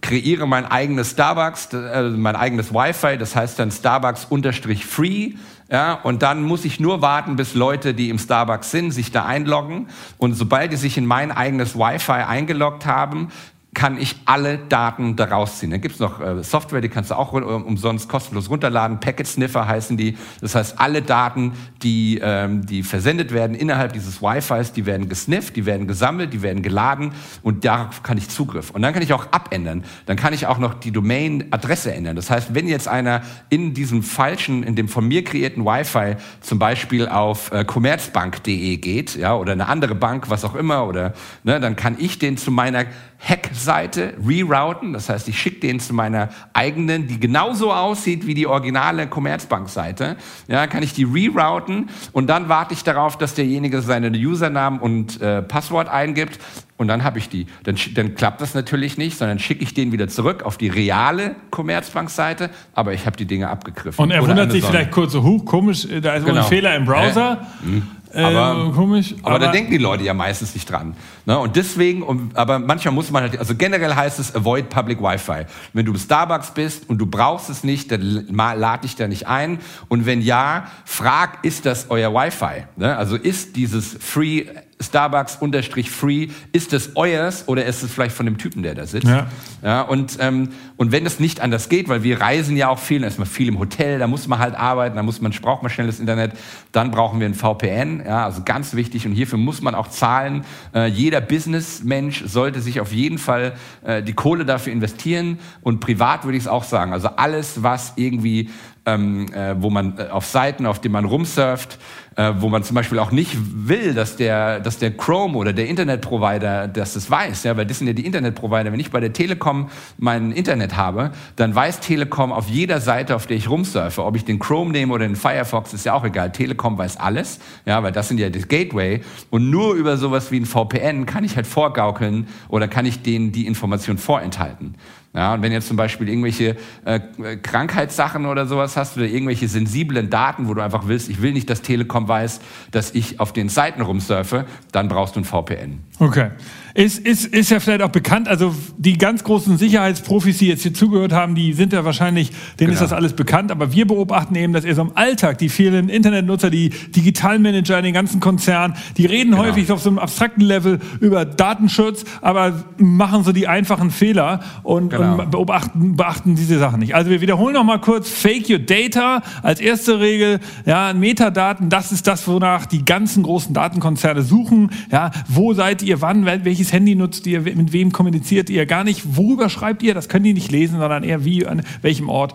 kreiere 0.00 0.46
mein 0.46 0.66
eigenes 0.66 1.10
Starbucks, 1.10 1.72
äh, 1.72 2.10
mein 2.10 2.36
eigenes 2.36 2.72
Wi-Fi, 2.72 3.18
das 3.18 3.36
heißt 3.36 3.58
dann 3.58 3.70
Starbucks 3.70 4.26
unterstrich 4.26 4.86
free. 4.86 5.32
Ja, 5.70 5.94
und 5.94 6.22
dann 6.22 6.42
muss 6.42 6.64
ich 6.64 6.80
nur 6.80 7.00
warten, 7.00 7.36
bis 7.36 7.54
Leute, 7.54 7.94
die 7.94 8.08
im 8.08 8.18
Starbucks 8.18 8.72
sind, 8.72 8.90
sich 8.90 9.12
da 9.12 9.24
einloggen. 9.24 9.86
Und 10.18 10.34
sobald 10.34 10.72
die 10.72 10.76
sich 10.76 10.98
in 10.98 11.06
mein 11.06 11.30
eigenes 11.30 11.76
Wi-Fi 11.76 12.24
eingeloggt 12.24 12.86
haben, 12.86 13.28
kann 13.72 13.98
ich 13.98 14.16
alle 14.24 14.58
Daten 14.58 15.14
daraus 15.14 15.58
ziehen. 15.58 15.70
Dann 15.70 15.80
gibt's 15.80 16.00
noch 16.00 16.20
äh, 16.20 16.42
Software, 16.42 16.80
die 16.80 16.88
kannst 16.88 17.12
du 17.12 17.14
auch 17.14 17.32
umsonst 17.32 18.08
kostenlos 18.08 18.50
runterladen. 18.50 18.98
Packet 18.98 19.26
Sniffer 19.26 19.68
heißen 19.68 19.96
die. 19.96 20.18
Das 20.40 20.56
heißt, 20.56 20.80
alle 20.80 21.02
Daten, 21.02 21.52
die, 21.82 22.20
ähm, 22.20 22.66
die 22.66 22.82
versendet 22.82 23.32
werden 23.32 23.54
innerhalb 23.54 23.92
dieses 23.92 24.20
Wi-Fis, 24.20 24.72
die 24.72 24.86
werden 24.86 25.08
gesnifft, 25.08 25.54
die 25.54 25.66
werden 25.66 25.86
gesammelt, 25.86 26.32
die 26.32 26.42
werden 26.42 26.62
geladen 26.62 27.12
und 27.42 27.64
darauf 27.64 28.02
kann 28.02 28.18
ich 28.18 28.28
Zugriff. 28.28 28.70
Und 28.70 28.82
dann 28.82 28.92
kann 28.92 29.02
ich 29.02 29.12
auch 29.12 29.28
abändern. 29.30 29.84
Dann 30.06 30.16
kann 30.16 30.32
ich 30.32 30.48
auch 30.48 30.58
noch 30.58 30.74
die 30.74 30.90
Domain-Adresse 30.90 31.94
ändern. 31.94 32.16
Das 32.16 32.28
heißt, 32.28 32.54
wenn 32.54 32.66
jetzt 32.66 32.88
einer 32.88 33.22
in 33.50 33.72
diesem 33.72 34.02
falschen, 34.02 34.64
in 34.64 34.74
dem 34.74 34.88
von 34.88 35.06
mir 35.06 35.22
kreierten 35.22 35.64
Wi-Fi 35.64 36.16
zum 36.40 36.58
Beispiel 36.58 37.08
auf 37.08 37.52
äh, 37.52 37.64
commerzbank.de 37.64 38.76
geht, 38.78 39.14
ja, 39.14 39.36
oder 39.36 39.52
eine 39.52 39.68
andere 39.68 39.94
Bank, 39.94 40.28
was 40.28 40.44
auch 40.44 40.56
immer, 40.56 40.88
oder, 40.88 41.14
ne, 41.44 41.60
dann 41.60 41.76
kann 41.76 41.94
ich 41.98 42.18
den 42.18 42.36
zu 42.36 42.50
meiner 42.50 42.86
Hack-Seite 43.20 44.14
rerouten. 44.26 44.92
Das 44.92 45.08
heißt, 45.08 45.28
ich 45.28 45.38
schicke 45.38 45.60
den 45.60 45.78
zu 45.78 45.92
meiner 45.92 46.30
eigenen, 46.52 47.06
die 47.06 47.20
genauso 47.20 47.72
aussieht 47.72 48.26
wie 48.26 48.34
die 48.34 48.46
originale 48.46 49.06
Commerzbank-Seite. 49.06 50.16
Ja, 50.48 50.66
kann 50.66 50.82
ich 50.82 50.94
die 50.94 51.04
rerouten 51.04 51.90
und 52.12 52.28
dann 52.28 52.48
warte 52.48 52.74
ich 52.74 52.82
darauf, 52.82 53.18
dass 53.18 53.34
derjenige 53.34 53.82
seine 53.82 54.10
Usernamen 54.10 54.80
und 54.80 55.20
äh, 55.20 55.42
Passwort 55.42 55.88
eingibt 55.88 56.38
und 56.80 56.88
dann 56.88 57.04
habe 57.04 57.18
ich 57.18 57.28
die. 57.28 57.46
Dann, 57.64 57.76
dann 57.94 58.14
klappt 58.14 58.40
das 58.40 58.54
natürlich 58.54 58.96
nicht, 58.96 59.18
sondern 59.18 59.38
schicke 59.38 59.62
ich 59.62 59.74
den 59.74 59.92
wieder 59.92 60.08
zurück 60.08 60.44
auf 60.44 60.56
die 60.56 60.68
reale 60.68 61.36
Commerzbank-Seite, 61.50 62.48
aber 62.74 62.94
ich 62.94 63.04
habe 63.04 63.18
die 63.18 63.26
Dinge 63.26 63.50
abgegriffen. 63.50 64.02
Und 64.02 64.10
er 64.10 64.26
wundert 64.26 64.50
sich 64.50 64.64
vielleicht 64.64 64.90
kurz 64.90 65.12
so, 65.12 65.22
huch, 65.22 65.44
komisch, 65.44 65.86
da 66.00 66.14
ist 66.14 66.24
genau. 66.24 66.40
ein 66.40 66.46
Fehler 66.46 66.74
im 66.74 66.86
Browser. 66.86 67.46
Äh? 67.62 67.66
Hm. 67.66 67.82
Aber, 68.14 68.68
äh, 68.68 68.72
komisch. 68.72 69.14
Aber, 69.22 69.38
da 69.38 69.52
denken 69.52 69.70
die 69.70 69.78
Leute 69.78 70.04
ja 70.04 70.14
meistens 70.14 70.54
nicht 70.54 70.70
dran. 70.70 70.94
Ne? 71.26 71.38
Und 71.38 71.56
deswegen, 71.56 72.02
um, 72.02 72.30
aber 72.34 72.58
manchmal 72.58 72.94
muss 72.94 73.10
man 73.10 73.22
halt, 73.22 73.38
also 73.38 73.54
generell 73.54 73.94
heißt 73.94 74.18
es 74.18 74.34
avoid 74.34 74.68
public 74.68 75.00
Wi-Fi. 75.00 75.46
Wenn 75.72 75.86
du 75.86 75.96
Starbucks 75.96 76.52
bist 76.52 76.88
und 76.88 76.98
du 76.98 77.06
brauchst 77.06 77.50
es 77.50 77.64
nicht, 77.64 77.92
dann 77.92 78.26
lade 78.28 78.82
dich 78.82 78.96
da 78.96 79.06
nicht 79.06 79.26
ein. 79.26 79.60
Und 79.88 80.06
wenn 80.06 80.22
ja, 80.22 80.66
frag, 80.84 81.44
ist 81.44 81.66
das 81.66 81.86
euer 81.90 82.12
Wi-Fi? 82.12 82.64
Ne? 82.76 82.96
Also 82.96 83.16
ist 83.16 83.56
dieses 83.56 83.96
Free 84.00 84.46
Starbucks 84.80 85.36
unterstrich 85.36 85.90
free, 85.90 86.28
ist 86.52 86.72
es 86.72 86.96
euers 86.96 87.46
oder 87.48 87.64
ist 87.66 87.82
es 87.82 87.92
vielleicht 87.92 88.14
von 88.14 88.26
dem 88.26 88.38
Typen, 88.38 88.62
der 88.62 88.74
da 88.74 88.86
sitzt? 88.86 89.06
Ja. 89.06 89.26
ja 89.62 89.82
und, 89.82 90.16
ähm, 90.20 90.50
und 90.76 90.92
wenn 90.92 91.04
es 91.06 91.20
nicht 91.20 91.40
anders 91.40 91.68
geht, 91.68 91.88
weil 91.88 92.02
wir 92.02 92.20
reisen 92.20 92.56
ja 92.56 92.68
auch 92.68 92.78
viel, 92.78 93.00
dann 93.00 93.08
ist 93.08 93.18
man 93.18 93.28
viel 93.28 93.48
im 93.48 93.58
Hotel, 93.58 93.98
da 93.98 94.06
muss 94.06 94.26
man 94.26 94.38
halt 94.38 94.54
arbeiten, 94.54 94.96
da 94.96 95.02
muss 95.02 95.20
man, 95.20 95.32
braucht 95.32 95.62
man 95.62 95.70
schnelles 95.70 96.00
Internet, 96.00 96.32
dann 96.72 96.90
brauchen 96.90 97.20
wir 97.20 97.26
ein 97.26 97.34
VPN, 97.34 98.02
ja, 98.06 98.24
also 98.24 98.42
ganz 98.44 98.74
wichtig 98.74 99.06
und 99.06 99.12
hierfür 99.12 99.38
muss 99.38 99.60
man 99.60 99.74
auch 99.74 99.88
zahlen. 99.88 100.44
Äh, 100.74 100.86
jeder 100.86 101.20
Businessmensch 101.20 102.24
sollte 102.26 102.60
sich 102.60 102.80
auf 102.80 102.92
jeden 102.92 103.18
Fall 103.18 103.54
äh, 103.84 104.02
die 104.02 104.14
Kohle 104.14 104.44
dafür 104.44 104.72
investieren 104.72 105.38
und 105.62 105.80
privat 105.80 106.24
würde 106.24 106.36
ich 106.36 106.44
es 106.44 106.48
auch 106.48 106.64
sagen. 106.64 106.92
Also 106.92 107.08
alles, 107.08 107.62
was 107.62 107.92
irgendwie 107.96 108.50
ähm, 108.86 109.32
äh, 109.32 109.60
wo 109.60 109.70
man 109.70 109.98
äh, 109.98 110.08
auf 110.10 110.26
Seiten, 110.26 110.66
auf 110.66 110.80
denen 110.80 110.92
man 110.92 111.04
rumsurft, 111.04 111.78
äh, 112.20 112.34
wo 112.38 112.50
man 112.50 112.62
zum 112.62 112.74
Beispiel 112.74 112.98
auch 112.98 113.12
nicht 113.12 113.34
will, 113.54 113.94
dass 113.94 114.16
der, 114.16 114.60
dass 114.60 114.78
der 114.78 114.90
Chrome 114.90 115.38
oder 115.38 115.54
der 115.54 115.68
Internetprovider 115.68 116.68
dass 116.68 116.92
das 116.92 117.10
weiß, 117.10 117.44
ja, 117.44 117.56
weil 117.56 117.64
das 117.64 117.78
sind 117.78 117.86
ja 117.86 117.94
die 117.94 118.04
Internetprovider. 118.04 118.72
Wenn 118.72 118.80
ich 118.80 118.90
bei 118.90 119.00
der 119.00 119.14
Telekom 119.14 119.70
mein 119.96 120.30
Internet 120.32 120.76
habe, 120.76 121.12
dann 121.36 121.54
weiß 121.54 121.80
Telekom 121.80 122.30
auf 122.30 122.48
jeder 122.48 122.80
Seite, 122.80 123.16
auf 123.16 123.26
der 123.26 123.38
ich 123.38 123.48
rumsurfe, 123.48 124.04
ob 124.04 124.16
ich 124.16 124.26
den 124.26 124.38
Chrome 124.38 124.70
nehme 124.70 124.92
oder 124.92 125.06
den 125.06 125.16
Firefox, 125.16 125.72
ist 125.72 125.86
ja 125.86 125.94
auch 125.94 126.04
egal. 126.04 126.30
Telekom 126.30 126.76
weiß 126.76 126.98
alles, 126.98 127.40
ja, 127.64 127.82
weil 127.82 127.92
das 127.92 128.08
sind 128.08 128.20
ja 128.20 128.28
das 128.28 128.48
Gateway. 128.48 129.00
Und 129.30 129.48
nur 129.48 129.74
über 129.74 129.96
sowas 129.96 130.30
wie 130.30 130.40
ein 130.40 130.46
VPN 130.46 131.06
kann 131.06 131.24
ich 131.24 131.36
halt 131.36 131.46
vorgaukeln 131.46 132.28
oder 132.48 132.68
kann 132.68 132.84
ich 132.84 133.00
denen 133.00 133.32
die 133.32 133.46
Information 133.46 133.96
vorenthalten. 133.96 134.74
Ja, 135.12 135.34
und 135.34 135.42
wenn 135.42 135.50
jetzt 135.50 135.66
zum 135.66 135.76
Beispiel 135.76 136.08
irgendwelche 136.08 136.56
äh, 136.84 137.00
Krankheitssachen 137.42 138.26
oder 138.26 138.46
sowas 138.46 138.76
hast 138.76 138.96
oder 138.96 139.06
irgendwelche 139.06 139.48
sensiblen 139.48 140.08
Daten, 140.08 140.46
wo 140.46 140.54
du 140.54 140.62
einfach 140.62 140.86
willst, 140.86 141.08
ich 141.08 141.20
will 141.20 141.32
nicht, 141.32 141.50
dass 141.50 141.62
Telekom 141.62 142.06
weiß, 142.10 142.40
dass 142.72 142.94
ich 142.94 143.18
auf 143.20 143.32
den 143.32 143.48
Seiten 143.48 143.80
rumsurfe, 143.80 144.44
dann 144.72 144.88
brauchst 144.88 145.16
du 145.16 145.20
ein 145.20 145.24
VPN. 145.24 145.82
Okay. 145.98 146.32
Ist, 146.80 146.98
ist, 147.00 147.26
ist 147.26 147.50
ja 147.50 147.60
vielleicht 147.60 147.82
auch 147.82 147.90
bekannt, 147.90 148.26
also 148.26 148.54
die 148.78 148.96
ganz 148.96 149.22
großen 149.22 149.58
Sicherheitsprofis, 149.58 150.38
die 150.38 150.48
jetzt 150.48 150.62
hier 150.62 150.72
zugehört 150.72 151.12
haben, 151.12 151.34
die 151.34 151.52
sind 151.52 151.74
ja 151.74 151.84
wahrscheinlich, 151.84 152.30
denen 152.30 152.70
genau. 152.70 152.72
ist 152.72 152.80
das 152.80 152.94
alles 152.94 153.12
bekannt, 153.12 153.50
aber 153.50 153.74
wir 153.74 153.86
beobachten 153.86 154.34
eben, 154.34 154.54
dass 154.54 154.64
ihr 154.64 154.74
so 154.74 154.80
im 154.80 154.92
Alltag, 154.96 155.36
die 155.36 155.50
vielen 155.50 155.90
Internetnutzer, 155.90 156.48
die 156.48 156.70
Digitalmanager 156.70 157.76
in 157.76 157.84
den 157.84 157.92
ganzen 157.92 158.18
Konzernen, 158.18 158.76
die 158.96 159.04
reden 159.04 159.32
genau. 159.32 159.42
häufig 159.42 159.70
auf 159.70 159.82
so 159.82 159.90
einem 159.90 159.98
abstrakten 159.98 160.40
Level 160.40 160.78
über 161.00 161.26
Datenschutz, 161.26 162.04
aber 162.22 162.64
machen 162.78 163.24
so 163.24 163.32
die 163.32 163.46
einfachen 163.46 163.90
Fehler 163.90 164.40
und, 164.62 164.88
genau. 164.88 165.20
und 165.20 165.30
beobachten, 165.30 165.96
beachten 165.96 166.34
diese 166.34 166.58
Sachen 166.58 166.80
nicht. 166.80 166.94
Also 166.94 167.10
wir 167.10 167.20
wiederholen 167.20 167.52
noch 167.52 167.64
mal 167.64 167.82
kurz, 167.82 168.08
fake 168.08 168.48
your 168.48 168.58
data 168.58 169.22
als 169.42 169.60
erste 169.60 170.00
Regel, 170.00 170.40
ja, 170.64 170.94
Metadaten, 170.94 171.68
das 171.68 171.92
ist 171.92 172.06
das, 172.06 172.26
wonach 172.26 172.64
die 172.64 172.86
ganzen 172.86 173.22
großen 173.22 173.52
Datenkonzerne 173.52 174.22
suchen, 174.22 174.70
ja, 174.90 175.10
wo 175.28 175.52
seid 175.52 175.82
ihr, 175.82 176.00
wann, 176.00 176.24
welche 176.24 176.69
Handy 176.72 176.94
nutzt 176.94 177.26
ihr, 177.26 177.40
mit 177.40 177.72
wem 177.72 177.92
kommuniziert 177.92 178.50
ihr, 178.50 178.66
gar 178.66 178.84
nicht, 178.84 179.16
worüber 179.16 179.48
schreibt 179.48 179.82
ihr, 179.82 179.94
das 179.94 180.08
können 180.08 180.24
die 180.24 180.34
nicht 180.34 180.50
lesen, 180.50 180.78
sondern 180.78 181.04
eher 181.04 181.24
wie, 181.24 181.46
an 181.46 181.62
welchem 181.82 182.08
Ort 182.08 182.34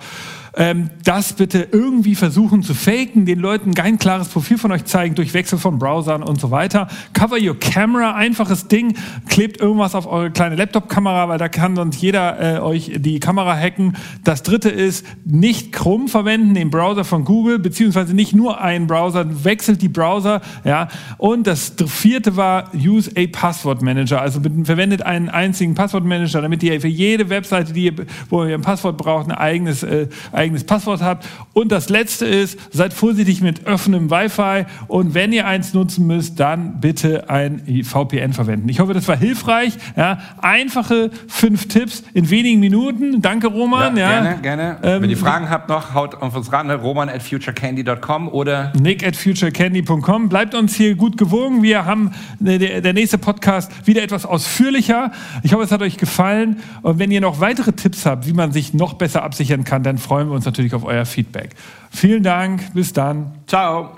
ähm, 0.55 0.89
das 1.03 1.33
bitte 1.33 1.67
irgendwie 1.71 2.15
versuchen 2.15 2.63
zu 2.63 2.73
faken, 2.73 3.25
den 3.25 3.39
Leuten 3.39 3.73
kein 3.73 3.97
klares 3.99 4.29
Profil 4.29 4.57
von 4.57 4.71
euch 4.71 4.85
zeigen 4.85 5.15
durch 5.15 5.33
Wechsel 5.33 5.59
von 5.59 5.79
Browsern 5.79 6.23
und 6.23 6.39
so 6.39 6.51
weiter. 6.51 6.87
Cover 7.13 7.37
your 7.41 7.59
camera, 7.59 8.15
einfaches 8.15 8.67
Ding, 8.67 8.95
klebt 9.27 9.59
irgendwas 9.59 9.95
auf 9.95 10.07
eure 10.07 10.31
kleine 10.31 10.55
Laptop-Kamera, 10.55 11.29
weil 11.29 11.37
da 11.37 11.49
kann 11.49 11.75
sonst 11.75 12.01
jeder 12.01 12.57
äh, 12.57 12.59
euch 12.59 12.91
die 12.95 13.19
Kamera 13.19 13.55
hacken. 13.57 13.97
Das 14.23 14.43
dritte 14.43 14.69
ist, 14.69 15.05
nicht 15.25 15.71
Chrome 15.71 16.07
verwenden, 16.07 16.53
den 16.53 16.69
Browser 16.69 17.03
von 17.03 17.25
Google, 17.25 17.59
beziehungsweise 17.59 18.13
nicht 18.13 18.33
nur 18.33 18.61
einen 18.61 18.87
Browser, 18.87 19.43
wechselt 19.43 19.81
die 19.81 19.89
Browser, 19.89 20.41
ja. 20.63 20.87
Und 21.17 21.47
das 21.47 21.73
vierte 21.87 22.35
war, 22.35 22.71
use 22.75 23.11
a 23.15 23.27
Password 23.27 23.81
Manager, 23.81 24.21
also 24.21 24.41
verwendet 24.63 25.01
einen 25.01 25.29
einzigen 25.29 25.75
Passwortmanager, 25.75 26.41
damit 26.41 26.63
ihr 26.63 26.79
für 26.79 26.87
jede 26.87 27.29
Webseite, 27.29 27.73
die 27.73 27.85
ihr, 27.85 27.93
wo 28.29 28.43
ihr 28.45 28.55
ein 28.55 28.61
Passwort 28.61 28.97
braucht, 28.97 29.29
ein 29.29 29.35
eigenes, 29.35 29.83
äh, 29.83 30.07
eigenes 30.45 30.63
Passwort 30.63 31.01
habt. 31.01 31.27
Und 31.53 31.71
das 31.71 31.89
letzte 31.89 32.25
ist, 32.25 32.59
seid 32.71 32.93
vorsichtig 32.93 33.41
mit 33.41 33.65
offenem 33.67 34.09
Wi-Fi 34.11 34.65
und 34.87 35.13
wenn 35.13 35.33
ihr 35.33 35.47
eins 35.47 35.73
nutzen 35.73 36.05
müsst, 36.07 36.39
dann 36.39 36.79
bitte 36.79 37.29
ein 37.29 37.61
VPN 37.83 38.33
verwenden. 38.33 38.69
Ich 38.69 38.79
hoffe, 38.79 38.93
das 38.93 39.07
war 39.07 39.17
hilfreich. 39.17 39.73
Ja, 39.95 40.19
einfache 40.41 41.09
fünf 41.27 41.67
Tipps 41.67 42.03
in 42.13 42.29
wenigen 42.29 42.59
Minuten. 42.59 43.21
Danke, 43.21 43.47
Roman. 43.47 43.97
Ja, 43.97 44.11
ja. 44.11 44.21
Gerne, 44.21 44.41
gerne. 44.41 44.77
Ähm, 44.83 45.01
wenn 45.01 45.09
ihr 45.09 45.17
Fragen 45.17 45.49
habt 45.49 45.69
noch, 45.69 45.93
haut 45.93 46.15
auf 46.15 46.35
uns 46.35 46.51
ran, 46.51 46.67
ne? 46.67 46.75
roman 46.75 47.09
at 47.09 47.23
futurecandy.com 47.23 48.27
oder 48.27 48.71
nick 48.79 49.05
at 49.05 49.15
futurecandy.com. 49.15 50.29
Bleibt 50.29 50.53
uns 50.53 50.75
hier 50.75 50.95
gut 50.95 51.17
gewogen. 51.17 51.63
Wir 51.63 51.85
haben 51.85 52.11
äh, 52.43 52.57
der, 52.57 52.81
der 52.81 52.93
nächste 52.93 53.17
Podcast 53.17 53.87
wieder 53.87 54.03
etwas 54.03 54.25
ausführlicher. 54.25 55.11
Ich 55.43 55.53
hoffe, 55.53 55.63
es 55.63 55.71
hat 55.71 55.81
euch 55.81 55.97
gefallen. 55.97 56.57
Und 56.81 56.99
wenn 56.99 57.11
ihr 57.11 57.21
noch 57.21 57.39
weitere 57.39 57.73
Tipps 57.73 58.05
habt, 58.05 58.27
wie 58.27 58.33
man 58.33 58.51
sich 58.51 58.73
noch 58.73 58.93
besser 58.93 59.23
absichern 59.23 59.63
kann, 59.63 59.83
dann 59.83 59.97
freuen 59.97 60.29
wir 60.29 60.34
uns 60.35 60.45
natürlich 60.45 60.73
auf 60.73 60.83
euer 60.83 61.05
Feedback. 61.05 61.51
Vielen 61.91 62.23
Dank, 62.23 62.73
bis 62.73 62.93
dann. 62.93 63.33
Ciao. 63.47 63.91